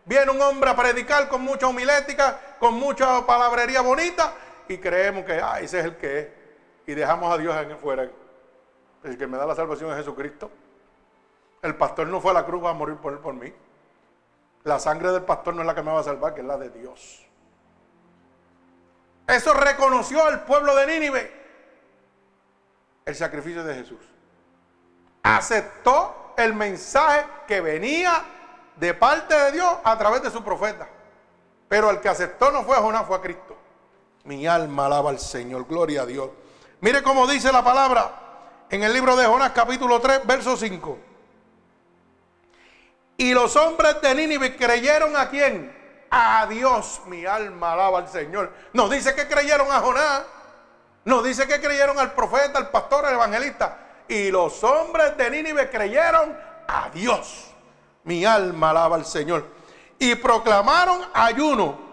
[0.05, 4.33] Viene un hombre a predicar con mucha homilética, con mucha palabrería bonita,
[4.67, 6.27] y creemos que ah, ese es el que es.
[6.87, 8.09] Y dejamos a Dios en fuera.
[9.03, 10.51] El que me da la salvación es Jesucristo.
[11.61, 13.53] El pastor no fue a la cruz a morir por, por mí.
[14.63, 16.57] La sangre del pastor no es la que me va a salvar, que es la
[16.57, 17.25] de Dios.
[19.27, 21.45] Eso reconoció el pueblo de Nínive.
[23.05, 23.99] El sacrificio de Jesús.
[25.23, 28.23] Aceptó el mensaje que venía
[28.75, 30.87] de parte de Dios a través de su profeta.
[31.67, 33.54] Pero el que aceptó no fue a Jonás, fue a Cristo.
[34.25, 36.29] Mi alma alaba al Señor, gloria a Dios.
[36.81, 38.11] Mire cómo dice la palabra
[38.69, 40.97] en el libro de Jonás capítulo 3, verso 5.
[43.17, 45.73] Y los hombres de Nínive creyeron a quién?
[46.09, 47.01] A Dios.
[47.05, 48.51] Mi alma alaba al Señor.
[48.73, 50.23] No dice que creyeron a Jonás.
[51.05, 53.77] No dice que creyeron al profeta, al pastor, al evangelista.
[54.07, 56.35] Y los hombres de Nínive creyeron
[56.67, 57.51] a Dios.
[58.03, 59.45] Mi alma alaba al Señor.
[59.99, 61.84] Y proclamaron ayuno.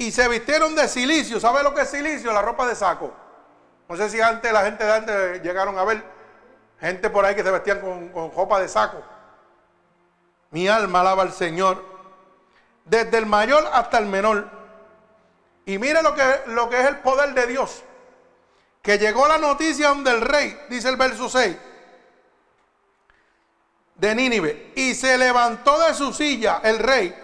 [0.00, 1.38] Y se vistieron de silicio.
[1.38, 2.32] ¿Sabe lo que es silicio?
[2.32, 3.12] La ropa de saco.
[3.86, 6.02] No sé si antes la gente de antes llegaron a ver
[6.80, 9.02] gente por ahí que se vestían con, ropa de saco.
[10.52, 11.84] Mi alma alaba al Señor.
[12.86, 14.48] Desde el mayor hasta el menor.
[15.66, 17.82] Y mire lo que, lo que es el poder de Dios.
[18.80, 21.58] Que llegó la noticia donde el rey, dice el verso 6,
[23.96, 27.14] de Nínive, y se levantó de su silla el rey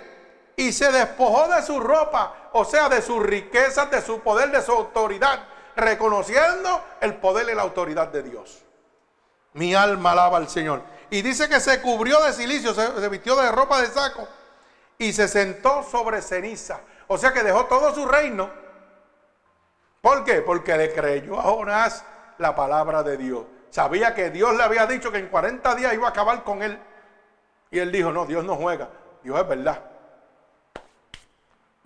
[0.56, 4.62] y se despojó de su ropa, o sea, de sus riquezas, de su poder, de
[4.62, 5.44] su autoridad,
[5.76, 8.64] reconociendo el poder y la autoridad de Dios.
[9.52, 10.82] Mi alma alaba al Señor.
[11.10, 14.26] Y dice que se cubrió de silicio, se, vistió de ropa de saco
[14.96, 16.80] y se sentó sobre ceniza.
[17.08, 18.50] O sea que dejó todo su reino.
[20.00, 20.40] ¿Por qué?
[20.40, 22.04] Porque le creyó a Jonás
[22.38, 23.44] la palabra de Dios.
[23.68, 26.78] Sabía que Dios le había dicho que en 40 días iba a acabar con él.
[27.70, 28.88] Y él dijo, no, Dios no juega.
[29.22, 29.95] Dios es verdad.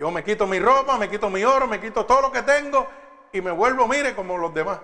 [0.00, 2.88] Yo me quito mi ropa, me quito mi oro, me quito todo lo que tengo
[3.34, 4.78] y me vuelvo, mire, como los demás.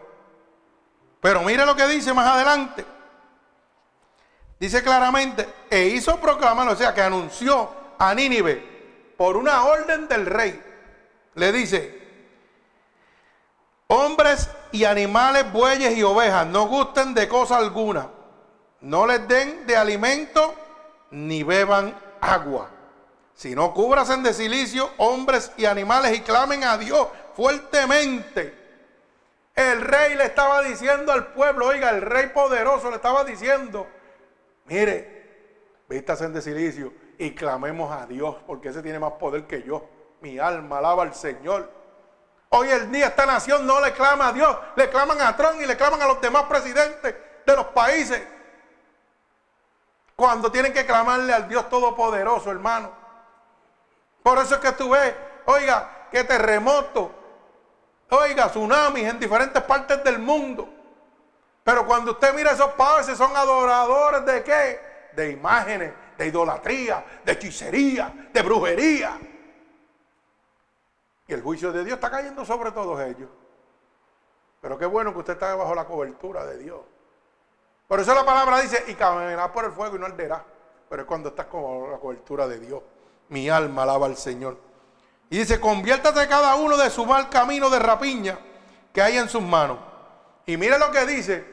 [1.22, 2.84] Pero mire lo que dice más adelante.
[4.60, 10.26] Dice claramente, e hizo proclamar, o sea, que anunció a Nínive por una orden del
[10.26, 10.62] rey.
[11.34, 11.98] Le dice,
[13.86, 18.10] hombres y animales, bueyes y ovejas, no gusten de cosa alguna.
[18.82, 20.54] No les den de alimento
[21.10, 22.76] ni beban agua.
[23.37, 27.07] Sino cúbrasen de silicio hombres y animales y clamen a Dios
[27.37, 28.66] fuertemente.
[29.55, 33.87] El rey le estaba diciendo al pueblo, oiga, el rey poderoso le estaba diciendo,
[34.66, 39.89] Mire, vístase de silicio y clamemos a Dios, porque ese tiene más poder que yo.
[40.20, 41.70] Mi alma alaba al Señor.
[42.49, 45.66] Hoy el día esta nación no le clama a Dios, le claman a Trump y
[45.66, 47.14] le claman a los demás presidentes
[47.45, 48.22] de los países.
[50.16, 53.05] Cuando tienen que clamarle al Dios Todopoderoso, hermano.
[54.27, 55.14] Por eso es que tú ves,
[55.45, 57.12] oiga, que terremoto,
[58.11, 60.68] oiga, tsunamis en diferentes partes del mundo.
[61.62, 64.81] Pero cuando usted mira esos padres, son adoradores de qué?
[65.14, 69.16] De imágenes, de idolatría, de hechicería, de brujería.
[71.29, 73.31] Y el juicio de Dios está cayendo sobre todos ellos.
[74.61, 76.81] Pero qué bueno que usted está bajo la cobertura de Dios.
[77.87, 80.45] Por eso la palabra dice, y caminará por el fuego y no arderá.
[80.89, 82.83] Pero es cuando estás con la cobertura de Dios.
[83.29, 84.59] Mi alma alaba al Señor.
[85.29, 88.39] Y dice, conviértate cada uno de su mal camino de rapiña
[88.93, 89.78] que hay en sus manos.
[90.47, 91.44] Y mire lo que dice,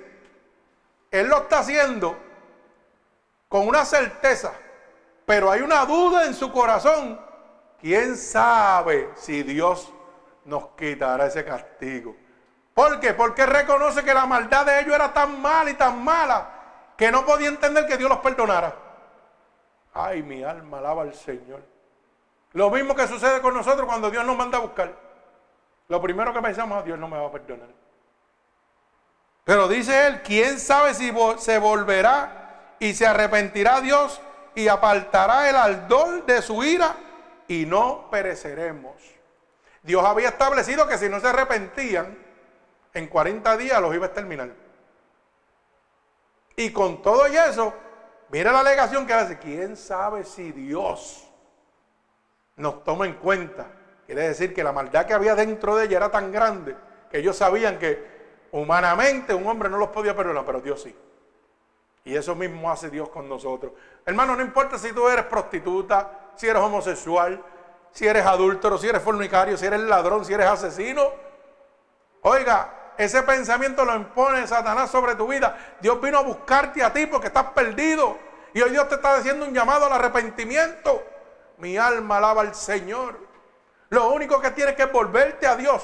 [1.10, 2.18] él lo está haciendo
[3.50, 4.54] con una certeza,
[5.26, 7.20] pero hay una duda en su corazón.
[7.82, 9.92] ¿Quién sabe si Dios
[10.46, 12.16] nos quitará ese castigo?
[12.74, 13.14] ¿Por qué?
[13.14, 16.50] Porque reconoce que la maldad de ellos era tan mala y tan mala
[16.98, 18.76] que no podía entender que Dios los perdonara.
[19.94, 21.62] Ay, mi alma alaba al Señor.
[22.54, 24.94] Lo mismo que sucede con nosotros cuando Dios nos manda a buscar.
[25.88, 27.70] Lo primero que pensamos, ah, Dios no me va a perdonar.
[29.44, 34.22] Pero dice él, ¿quién sabe si se volverá y se arrepentirá Dios
[34.56, 36.96] y apartará el ardor de su ira
[37.48, 38.96] y no pereceremos?
[39.82, 42.18] Dios había establecido que si no se arrepentían,
[42.94, 44.50] en 40 días los iba a exterminar.
[46.56, 47.74] Y con todo y eso,
[48.34, 51.26] mira la alegación que hace, ¿quién sabe si Dios
[52.58, 53.68] nos toma en cuenta?
[54.06, 56.76] Quiere decir que la maldad que había dentro de ella era tan grande
[57.10, 58.12] que ellos sabían que
[58.54, 60.96] Humanamente un hombre no los podía perdonar, pero Dios sí.
[62.06, 63.72] Y eso mismo hace Dios con nosotros.
[64.06, 67.44] Hermano, no importa si tú eres prostituta, si eres homosexual,
[67.92, 71.02] si eres adúltero, si eres fornicario, si eres ladrón, si eres asesino.
[72.22, 75.58] Oiga, ese pensamiento lo impone Satanás sobre tu vida.
[75.80, 78.18] Dios vino a buscarte a ti porque estás perdido.
[78.54, 81.04] Y hoy Dios te está haciendo un llamado al arrepentimiento.
[81.58, 83.18] Mi alma alaba al Señor.
[83.90, 85.84] Lo único que tienes que es volverte a Dios,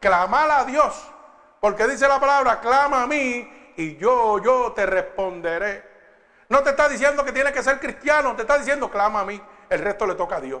[0.00, 1.10] clamar a Dios
[1.60, 5.88] porque dice la palabra, clama a mí y yo, yo te responderé.
[6.48, 9.40] No te está diciendo que tienes que ser cristiano, te está diciendo, clama a mí.
[9.68, 10.60] El resto le toca a Dios.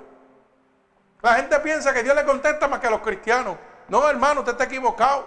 [1.22, 3.56] La gente piensa que Dios le contesta más que a los cristianos.
[3.88, 5.26] No, hermano, usted está equivocado.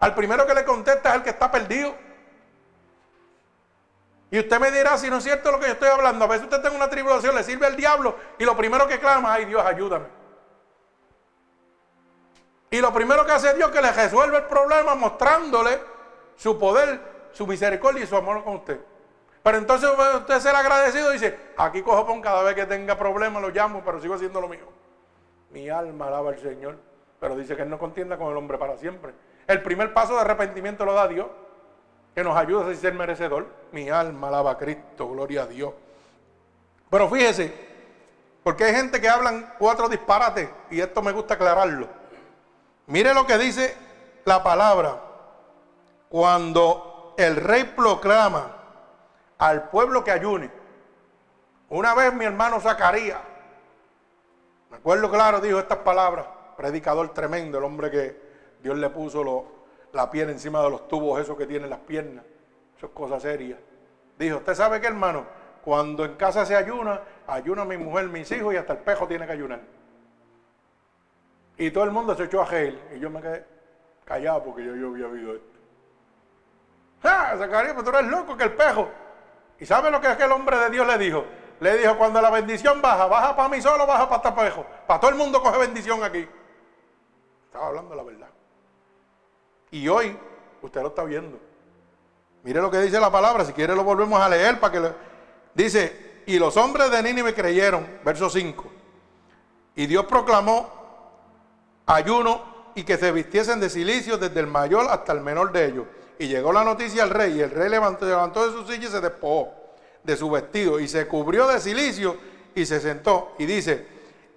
[0.00, 1.94] Al primero que le contesta es el que está perdido.
[4.30, 6.24] Y usted me dirá si no es cierto lo que yo estoy hablando.
[6.24, 9.34] A veces usted tiene una tribulación, le sirve al diablo y lo primero que clama,
[9.34, 10.06] ay Dios, ayúdame.
[12.70, 15.80] Y lo primero que hace Dios es que le resuelve el problema mostrándole
[16.34, 17.00] su poder,
[17.32, 18.80] su misericordia y su amor con usted.
[19.42, 23.50] Pero entonces usted ser agradecido dice, aquí cojo pon cada vez que tenga problemas, lo
[23.50, 24.66] llamo, pero sigo haciendo lo mío.
[25.50, 26.76] Mi alma alaba al Señor,
[27.20, 29.14] pero dice que Él no contienda con el hombre para siempre.
[29.46, 31.26] El primer paso de arrepentimiento lo da Dios,
[32.14, 33.46] que nos ayuda a ser merecedor.
[33.72, 35.72] Mi alma alaba a Cristo, gloria a Dios.
[36.90, 37.52] Pero fíjese,
[38.42, 41.88] porque hay gente que hablan cuatro disparates y esto me gusta aclararlo.
[42.86, 43.76] Mire lo que dice
[44.24, 45.00] la palabra.
[46.08, 48.56] Cuando el rey proclama
[49.38, 50.50] al pueblo que ayune.
[51.68, 53.18] Una vez mi hermano Zacarías,
[54.70, 58.25] me acuerdo claro, dijo estas palabras, predicador tremendo, el hombre que
[58.66, 59.46] Dios le puso
[59.92, 62.24] la piel encima de los tubos, esos que tienen las piernas,
[62.76, 63.56] eso es cosa seria.
[64.18, 65.24] Dijo, ¿usted sabe qué hermano?
[65.64, 69.24] Cuando en casa se ayuna, ayuna mi mujer, mis hijos y hasta el pejo tiene
[69.24, 69.60] que ayunar.
[71.56, 73.44] Y todo el mundo se echó a gel y yo me quedé
[74.04, 75.58] callado porque yo, yo había oído esto.
[77.04, 77.36] ¡Ah!
[77.38, 78.88] Zacarías, pero tú eres loco que el pejo.
[79.60, 81.24] ¿Y sabe lo que aquel hombre de Dios le dijo?
[81.60, 84.66] Le dijo, cuando la bendición baja, baja para mí solo, baja para Tapejo.
[84.88, 86.28] Para todo el mundo coge bendición aquí.
[87.46, 88.35] Estaba hablando la verdad.
[89.70, 90.16] Y hoy,
[90.62, 91.38] usted lo está viendo.
[92.42, 94.92] Mire lo que dice la palabra, si quiere lo volvemos a leer para que le...
[95.54, 98.64] Dice, y los hombres de Nínive creyeron, verso 5.
[99.74, 100.70] Y Dios proclamó
[101.86, 105.86] ayuno y que se vistiesen de silicio desde el mayor hasta el menor de ellos
[106.18, 108.90] y llegó la noticia al rey, y el rey levantó, levantó de su silla y
[108.90, 109.52] se despojó
[110.02, 112.16] de su vestido, y se cubrió de silicio
[112.54, 113.34] y se sentó.
[113.38, 113.86] Y dice,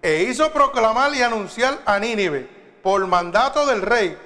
[0.01, 2.47] e hizo proclamar y anunciar a Nínive,
[2.81, 4.17] por mandato del rey,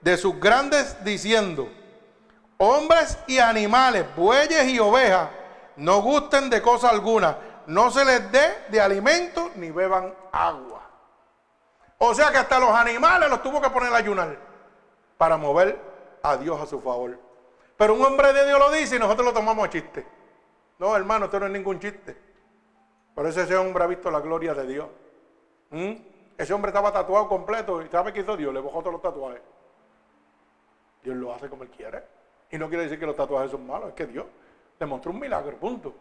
[0.00, 1.68] de sus grandes, diciendo,
[2.58, 5.28] hombres y animales, bueyes y ovejas,
[5.76, 10.82] no gusten de cosa alguna, no se les dé de alimento ni beban agua.
[11.98, 14.36] O sea que hasta los animales los tuvo que poner a ayunar
[15.18, 15.78] para mover
[16.22, 17.18] a Dios a su favor.
[17.76, 20.06] Pero un hombre de Dios lo dice y nosotros lo tomamos a chiste.
[20.78, 22.16] No, hermano, esto no es ningún chiste.
[23.14, 24.86] Por eso ese hombre ha visto la gloria de Dios.
[25.70, 25.92] ¿Mm?
[26.38, 28.52] Ese hombre estaba tatuado completo y ¿sabe qué hizo Dios?
[28.52, 29.42] Le bajó todos los tatuajes.
[31.02, 32.02] Dios lo hace como Él quiere.
[32.50, 34.26] Y no quiere decir que los tatuajes son malos, es que Dios
[34.78, 35.94] demostró un milagro, punto.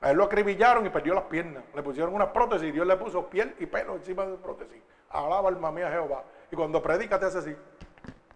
[0.00, 1.62] A él lo acribillaron y perdió las piernas.
[1.74, 4.82] Le pusieron una prótesis y Dios le puso piel y pelo encima de la prótesis.
[5.10, 6.24] Alaba alma mía Jehová.
[6.50, 7.56] Y cuando predica te hace así.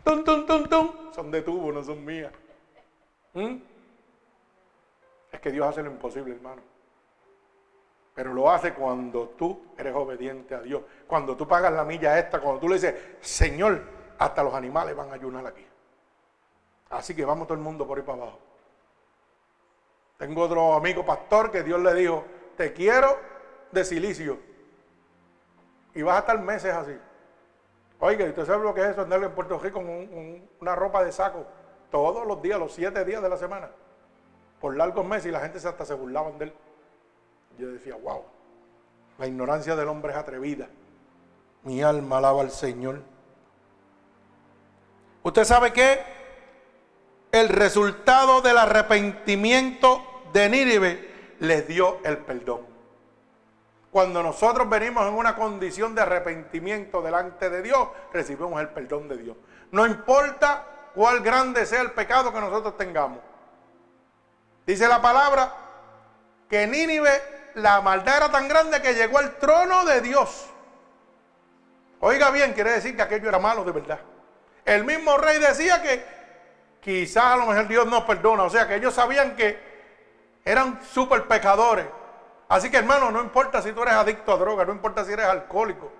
[0.05, 1.13] Tum, tum, tum, tum.
[1.13, 2.31] Son de tubo, no son mías.
[3.35, 3.57] ¿Mm?
[5.33, 6.63] Es que Dios hace lo imposible, hermano.
[8.15, 10.83] Pero lo hace cuando tú eres obediente a Dios.
[11.09, 13.83] Cuando tú pagas la milla esta, cuando tú le dices, Señor,
[14.19, 15.67] hasta los animales van a ayunar aquí.
[16.91, 18.39] Así que vamos todo el mundo por ahí para abajo.
[20.19, 22.25] Tengo otro amigo pastor que Dios le dijo,
[22.57, 23.19] te quiero
[23.73, 24.39] de silicio.
[25.95, 26.97] Y vas a estar meses así.
[28.01, 29.03] Oiga, ¿usted sabe lo que es eso?
[29.03, 31.47] Andar en Puerto Rico con una ropa de saco
[31.91, 33.71] todos los días, los siete días de la semana,
[34.61, 36.55] por largos meses y la gente hasta se burlaban de él.
[37.59, 38.23] Yo decía, wow,
[39.19, 40.69] la ignorancia del hombre es atrevida.
[41.63, 43.03] Mi alma alaba al Señor.
[45.27, 46.05] ¿Usted sabe qué?
[47.33, 52.65] El resultado del arrepentimiento de Nínive les dio el perdón.
[53.91, 59.17] Cuando nosotros venimos en una condición de arrepentimiento delante de Dios, recibimos el perdón de
[59.17, 59.37] Dios.
[59.73, 63.19] No importa cuál grande sea el pecado que nosotros tengamos.
[64.65, 65.53] Dice la palabra
[66.49, 70.47] que Nínive, la maldad era tan grande que llegó al trono de Dios.
[71.99, 73.99] Oiga bien, quiere decir que aquello era malo de verdad.
[74.67, 76.05] El mismo rey decía que
[76.81, 78.43] quizás a lo mejor Dios nos perdona.
[78.43, 79.59] O sea que ellos sabían que
[80.45, 81.87] eran super pecadores.
[82.49, 85.27] Así que hermano, no importa si tú eres adicto a droga, no importa si eres
[85.27, 85.91] alcohólico,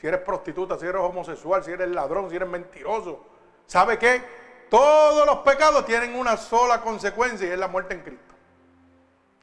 [0.00, 3.24] si eres prostituta, si eres homosexual, si eres ladrón, si eres mentiroso.
[3.66, 4.22] ¿Sabe qué?
[4.70, 8.34] Todos los pecados tienen una sola consecuencia y es la muerte en Cristo.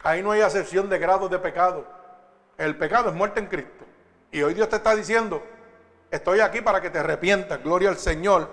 [0.04, 1.86] Ahí no hay acepción de grados de pecado.
[2.58, 3.86] El pecado es muerte en Cristo.
[4.32, 5.42] Y hoy Dios te está diciendo,
[6.16, 8.50] estoy aquí para que te arrepientas, gloria al Señor,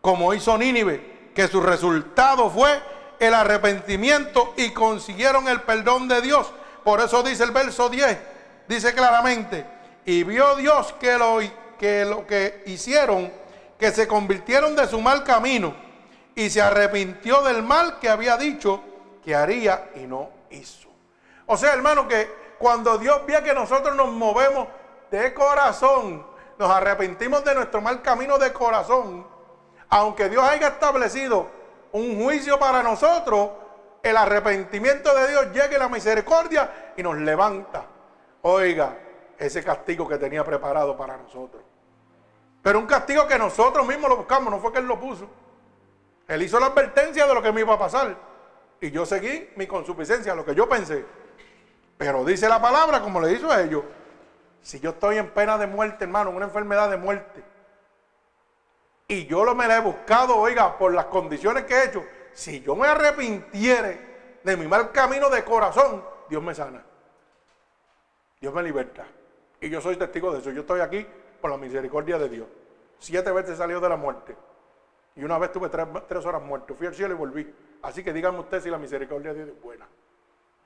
[0.00, 2.80] como hizo Nínive, que su resultado fue
[3.18, 6.52] el arrepentimiento y consiguieron el perdón de Dios.
[6.84, 8.18] Por eso dice el verso 10,
[8.68, 9.64] dice claramente,
[10.04, 11.38] y vio Dios que lo,
[12.26, 13.30] que hicieron,
[13.78, 15.74] que se convirtieron de su mal camino
[16.34, 18.82] y se arrepintió del mal que había dicho
[19.24, 20.88] que haría y no hizo.
[21.46, 24.68] O sea, hermano, que cuando Dios ve que nosotros nos movemos
[25.10, 26.26] de corazón,
[26.58, 29.26] nos arrepentimos de nuestro mal camino de corazón,
[29.88, 31.48] aunque Dios haya establecido
[31.92, 33.50] un juicio para nosotros,
[34.02, 37.86] el arrepentimiento de Dios llegue la misericordia y nos levanta.
[38.42, 38.98] Oiga,
[39.38, 41.62] ese castigo que tenía preparado para nosotros.
[42.62, 45.28] Pero un castigo que nosotros mismos lo buscamos, no fue que Él lo puso.
[46.26, 48.16] Él hizo la advertencia de lo que me iba a pasar.
[48.80, 51.04] Y yo seguí mi consuficiencia, lo que yo pensé.
[51.96, 53.82] Pero dice la palabra, como le hizo a ellos,
[54.62, 57.42] si yo estoy en pena de muerte, hermano, una enfermedad de muerte,
[59.06, 62.60] y yo lo me la he buscado, oiga, por las condiciones que he hecho, si
[62.60, 66.84] yo me arrepintiere de mi mal camino de corazón, Dios me sana.
[68.40, 69.06] Dios me liberta.
[69.60, 70.50] Y yo soy testigo de eso.
[70.50, 71.06] Yo estoy aquí
[71.40, 72.46] por la misericordia de Dios.
[72.98, 74.36] Siete veces salió de la muerte.
[75.16, 76.74] Y una vez tuve tres, horas muerto.
[76.74, 77.54] Fui al cielo y volví.
[77.82, 79.88] Así que díganme usted si la misericordia de Dios es buena.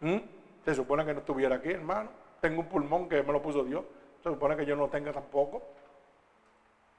[0.00, 0.18] ¿Mm?
[0.64, 2.10] Se supone que no estuviera aquí, hermano.
[2.42, 3.84] Tengo un pulmón que me lo puso Dios.
[4.20, 5.62] Se supone que yo no tenga tampoco.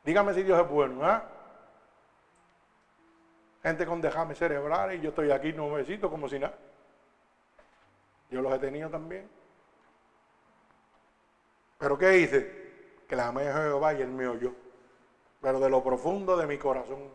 [0.06, 1.06] Dígame si Dios es bueno.
[1.06, 1.20] ¿eh?
[3.62, 6.54] Gente con dejame cerebral y yo estoy aquí nuevecito como si nada.
[8.32, 9.30] Yo los he tenido también.
[11.78, 13.04] Pero ¿qué hice?
[13.06, 14.54] Que la amé a Jehová y él me oyó.
[15.42, 17.10] Pero de lo profundo de mi corazón.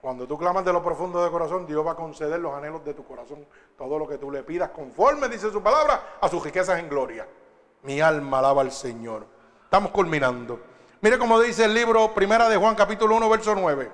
[0.00, 2.94] Cuando tú clamas de lo profundo de corazón, Dios va a conceder los anhelos de
[2.94, 3.44] tu corazón.
[3.76, 7.26] Todo lo que tú le pidas conforme, dice su palabra, a sus riquezas en gloria.
[7.82, 9.26] Mi alma alaba al Señor.
[9.64, 10.60] Estamos culminando.
[11.00, 13.90] Mire cómo dice el libro Primera de Juan, capítulo 1, verso 9.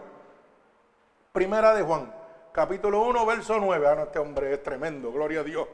[1.33, 2.15] Primera de Juan,
[2.53, 3.89] capítulo 1, verso 9.
[3.89, 5.67] Ah, no, este hombre es tremendo, gloria a Dios.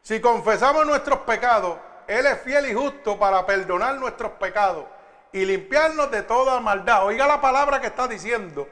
[0.00, 4.84] Si confesamos nuestros pecados, Él es fiel y justo para perdonar nuestros pecados
[5.32, 7.04] y limpiarnos de toda maldad.
[7.04, 8.66] Oiga la palabra que está diciendo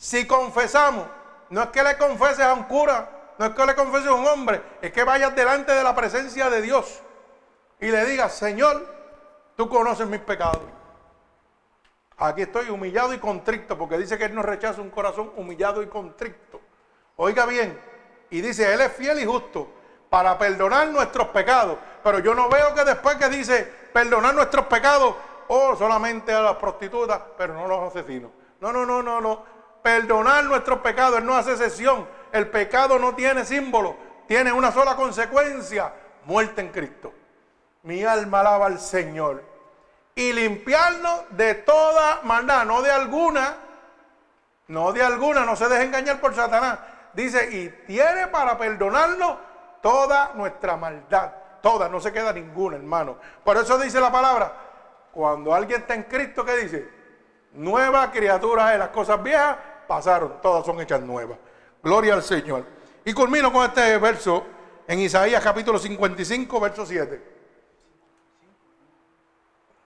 [0.00, 1.06] si confesamos,
[1.50, 4.26] no es que le confeses a un cura, no es que le confeses a un
[4.26, 7.02] hombre, es que vayas delante de la presencia de Dios
[7.78, 8.82] y le digas, Señor,
[9.56, 10.62] tú conoces mis pecados.
[12.16, 15.86] Aquí estoy humillado y contrito, porque dice que Él nos rechaza un corazón humillado y
[15.86, 16.62] contrito.
[17.16, 17.78] Oiga bien,
[18.30, 19.68] y dice, Él es fiel y justo
[20.08, 21.76] para perdonar nuestros pecados.
[22.02, 25.14] Pero yo no veo que después que dice perdonar nuestros pecados,
[25.48, 28.30] oh, solamente a las prostitutas, pero no a los asesinos.
[28.60, 31.18] No, no, no, no, no perdonar nuestros pecados.
[31.18, 32.06] Él no hace sesión.
[32.32, 33.96] El pecado no tiene símbolo,
[34.28, 35.92] tiene una sola consecuencia,
[36.24, 37.12] muerte en Cristo.
[37.82, 39.42] Mi alma alaba al Señor.
[40.14, 43.56] Y limpiarnos de toda maldad, no de alguna,
[44.68, 46.78] no de alguna, no se deje engañar por Satanás.
[47.14, 49.38] Dice, y tiene para perdonarnos
[49.80, 51.32] toda nuestra maldad.
[51.62, 53.16] Toda, no se queda ninguna, hermano.
[53.44, 54.52] Por eso dice la palabra,
[55.12, 56.88] cuando alguien está en Cristo, ¿qué dice?
[57.52, 59.56] Nueva criatura es las cosas viejas
[59.90, 61.36] pasaron, todas son hechas nuevas.
[61.82, 62.64] Gloria al Señor.
[63.04, 64.46] Y culmino con este verso
[64.86, 67.20] en Isaías capítulo 55, verso 7.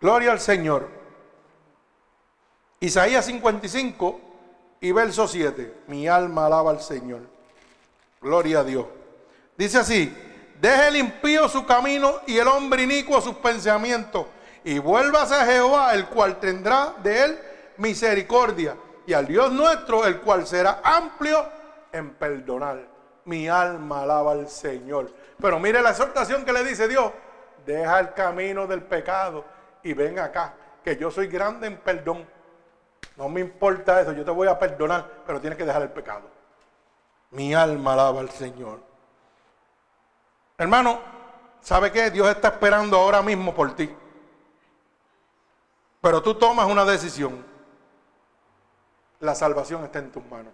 [0.03, 0.91] Gloria al Señor.
[2.81, 4.21] Isaías 55
[4.83, 5.85] y verso 7.
[5.87, 7.23] Mi alma alaba al Señor.
[8.21, 8.85] Gloria a Dios.
[9.57, 10.15] Dice así,
[10.61, 14.27] deje el impío su camino y el hombre inicuo sus pensamientos
[14.65, 17.39] y vuélvase a Jehová, el cual tendrá de él
[17.79, 18.77] misericordia
[19.07, 21.47] y al Dios nuestro, el cual será amplio
[21.93, 22.89] en perdonar.
[23.27, 25.13] Mi alma alaba al Señor.
[25.41, 27.13] Pero mire la exhortación que le dice Dios.
[27.65, 29.45] Deja el camino del pecado
[29.83, 32.27] y ven acá, que yo soy grande en perdón.
[33.17, 36.29] No me importa eso, yo te voy a perdonar, pero tienes que dejar el pecado.
[37.31, 38.81] Mi alma alaba al Señor.
[40.59, 41.01] Hermano,
[41.61, 42.11] ¿sabe qué?
[42.11, 43.95] Dios está esperando ahora mismo por ti.
[46.01, 47.54] Pero tú tomas una decisión
[49.25, 50.53] la salvación está en tus manos.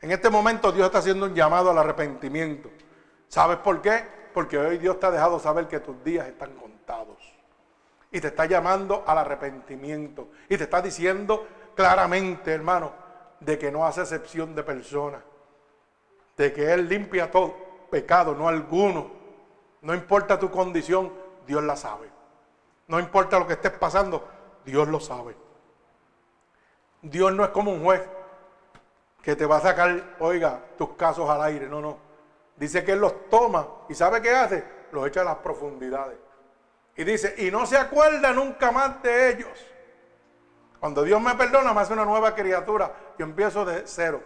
[0.00, 2.70] En este momento Dios está haciendo un llamado al arrepentimiento.
[3.28, 4.04] ¿Sabes por qué?
[4.32, 7.16] Porque hoy Dios te ha dejado saber que tus días están contados.
[8.10, 10.28] Y te está llamando al arrepentimiento.
[10.48, 12.92] Y te está diciendo claramente, hermano,
[13.40, 15.22] de que no hace excepción de personas.
[16.36, 17.54] De que Él limpia todo
[17.90, 19.10] pecado, no alguno.
[19.82, 21.12] No importa tu condición,
[21.46, 22.10] Dios la sabe.
[22.88, 24.26] No importa lo que estés pasando,
[24.64, 25.45] Dios lo sabe.
[27.10, 28.02] Dios no es como un juez
[29.22, 31.68] que te va a sacar, oiga, tus casos al aire.
[31.68, 31.98] No, no.
[32.56, 34.64] Dice que Él los toma y ¿sabe qué hace?
[34.92, 36.16] Los echa a las profundidades.
[36.96, 39.66] Y dice, y no se acuerda nunca más de ellos.
[40.80, 42.92] Cuando Dios me perdona, me hace una nueva criatura.
[43.18, 44.22] Yo empiezo de cero.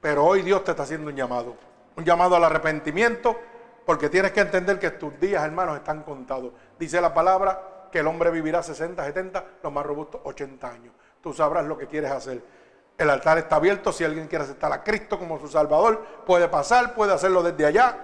[0.00, 1.56] Pero hoy Dios te está haciendo un llamado.
[1.96, 3.38] Un llamado al arrepentimiento,
[3.84, 6.52] porque tienes que entender que tus días, hermanos, están contados.
[6.78, 10.94] Dice la palabra que el hombre vivirá 60, 70, los más robustos 80 años.
[11.22, 12.42] Tú sabrás lo que quieres hacer.
[12.96, 13.92] El altar está abierto.
[13.92, 17.96] Si alguien quiere aceptar a Cristo como su Salvador, puede pasar, puede hacerlo desde allá.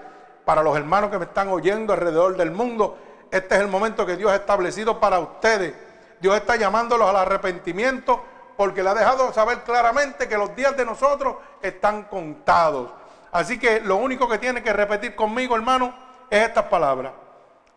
[0.44, 2.98] Para los hermanos que me están oyendo alrededor del mundo,
[3.31, 5.74] este es el momento que Dios ha establecido para ustedes.
[6.20, 8.23] Dios está llamándolos al arrepentimiento
[8.56, 12.90] porque le ha dejado saber claramente que los días de nosotros están contados.
[13.32, 15.93] Así que lo único que tiene que repetir conmigo, hermano,
[16.31, 17.12] es estas palabras.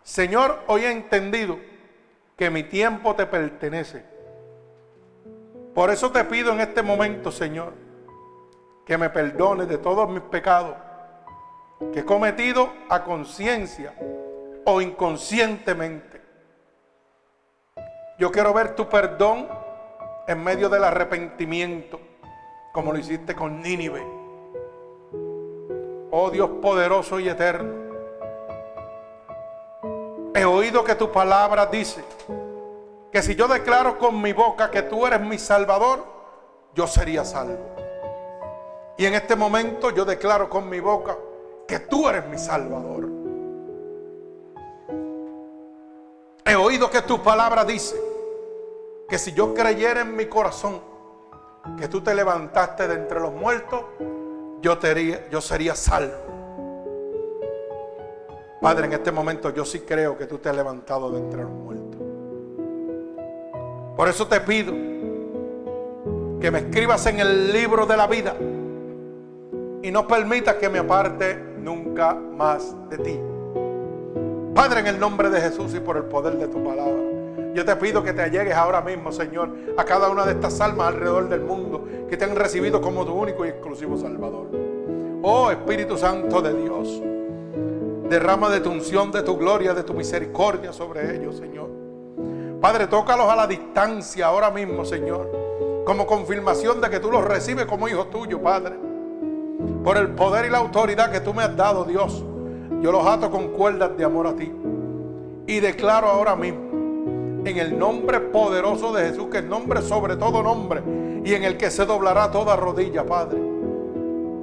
[0.04, 1.58] Señor, hoy he entendido
[2.38, 4.06] que mi tiempo te pertenece.
[5.74, 7.74] Por eso te pido en este momento, Señor,
[8.86, 10.76] que me perdones de todos mis pecados
[11.92, 13.94] que he cometido a conciencia
[14.66, 16.22] o inconscientemente.
[18.20, 19.48] Yo quiero ver tu perdón
[20.28, 22.00] en medio del arrepentimiento,
[22.72, 24.04] como lo hiciste con Nínive.
[26.12, 27.87] Oh Dios poderoso y eterno,
[30.34, 32.04] he oído que tu palabra dice
[33.12, 36.06] que si yo declaro con mi boca que tú eres mi salvador,
[36.74, 37.58] yo sería salvo.
[38.98, 41.18] Y en este momento yo declaro con mi boca
[41.68, 43.10] que tú eres mi salvador.
[46.46, 47.96] He oído que tu palabra dice
[49.10, 50.82] que si yo creyera en mi corazón
[51.78, 53.82] que tú te levantaste de entre los muertos,
[54.62, 54.78] yo,
[55.30, 56.27] yo sería salvo.
[58.62, 61.52] Padre, en este momento yo sí creo que tú te has levantado de entre los
[61.52, 62.02] muertos.
[63.96, 64.74] Por eso te pido
[66.40, 68.36] que me escribas en el libro de la vida
[69.84, 73.20] y no permitas que me aparte nunca más de ti.
[74.56, 77.04] Padre, en el nombre de Jesús y por el poder de tu palabra,
[77.54, 80.90] yo te pido que te allegues ahora mismo, Señor, a cada una de estas almas
[80.90, 84.48] alrededor del mundo que te han recibido como tu único y exclusivo Salvador.
[85.22, 87.02] Oh Espíritu Santo de Dios,
[88.10, 91.70] derrama de tu unción, de tu gloria, de tu misericordia sobre ellos, Señor.
[92.62, 97.66] Padre, tócalos a la distancia ahora mismo, Señor, como confirmación de que tú los recibes
[97.66, 98.88] como hijo tuyo, Padre
[99.84, 102.24] por el poder y la autoridad que tú me has dado, Dios,
[102.82, 104.52] yo los ato con cuerdas de amor a ti.
[105.48, 110.44] Y declaro ahora mismo, en el nombre poderoso de Jesús, que es nombre sobre todo
[110.44, 110.84] nombre,
[111.24, 113.40] y en el que se doblará toda rodilla, Padre.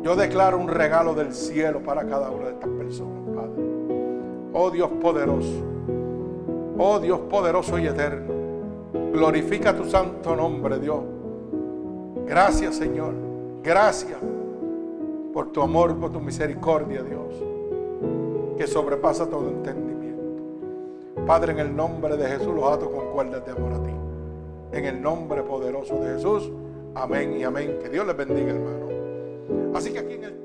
[0.03, 3.24] Yo declaro un regalo del cielo para cada una de estas personas.
[4.57, 5.65] Oh Dios poderoso,
[6.79, 8.33] oh Dios poderoso y eterno,
[9.13, 11.01] glorifica tu santo nombre, Dios.
[12.25, 13.15] Gracias, Señor.
[13.65, 14.19] Gracias
[15.33, 17.35] por tu amor, por tu misericordia, Dios,
[18.57, 20.23] que sobrepasa todo entendimiento.
[21.27, 23.91] Padre, en el nombre de Jesús los ato con cuerdas de amor a ti.
[24.71, 26.53] En el nombre poderoso de Jesús.
[26.95, 27.79] Amén y amén.
[27.83, 29.75] Que Dios les bendiga, hermano.
[29.75, 30.45] Así que aquí en el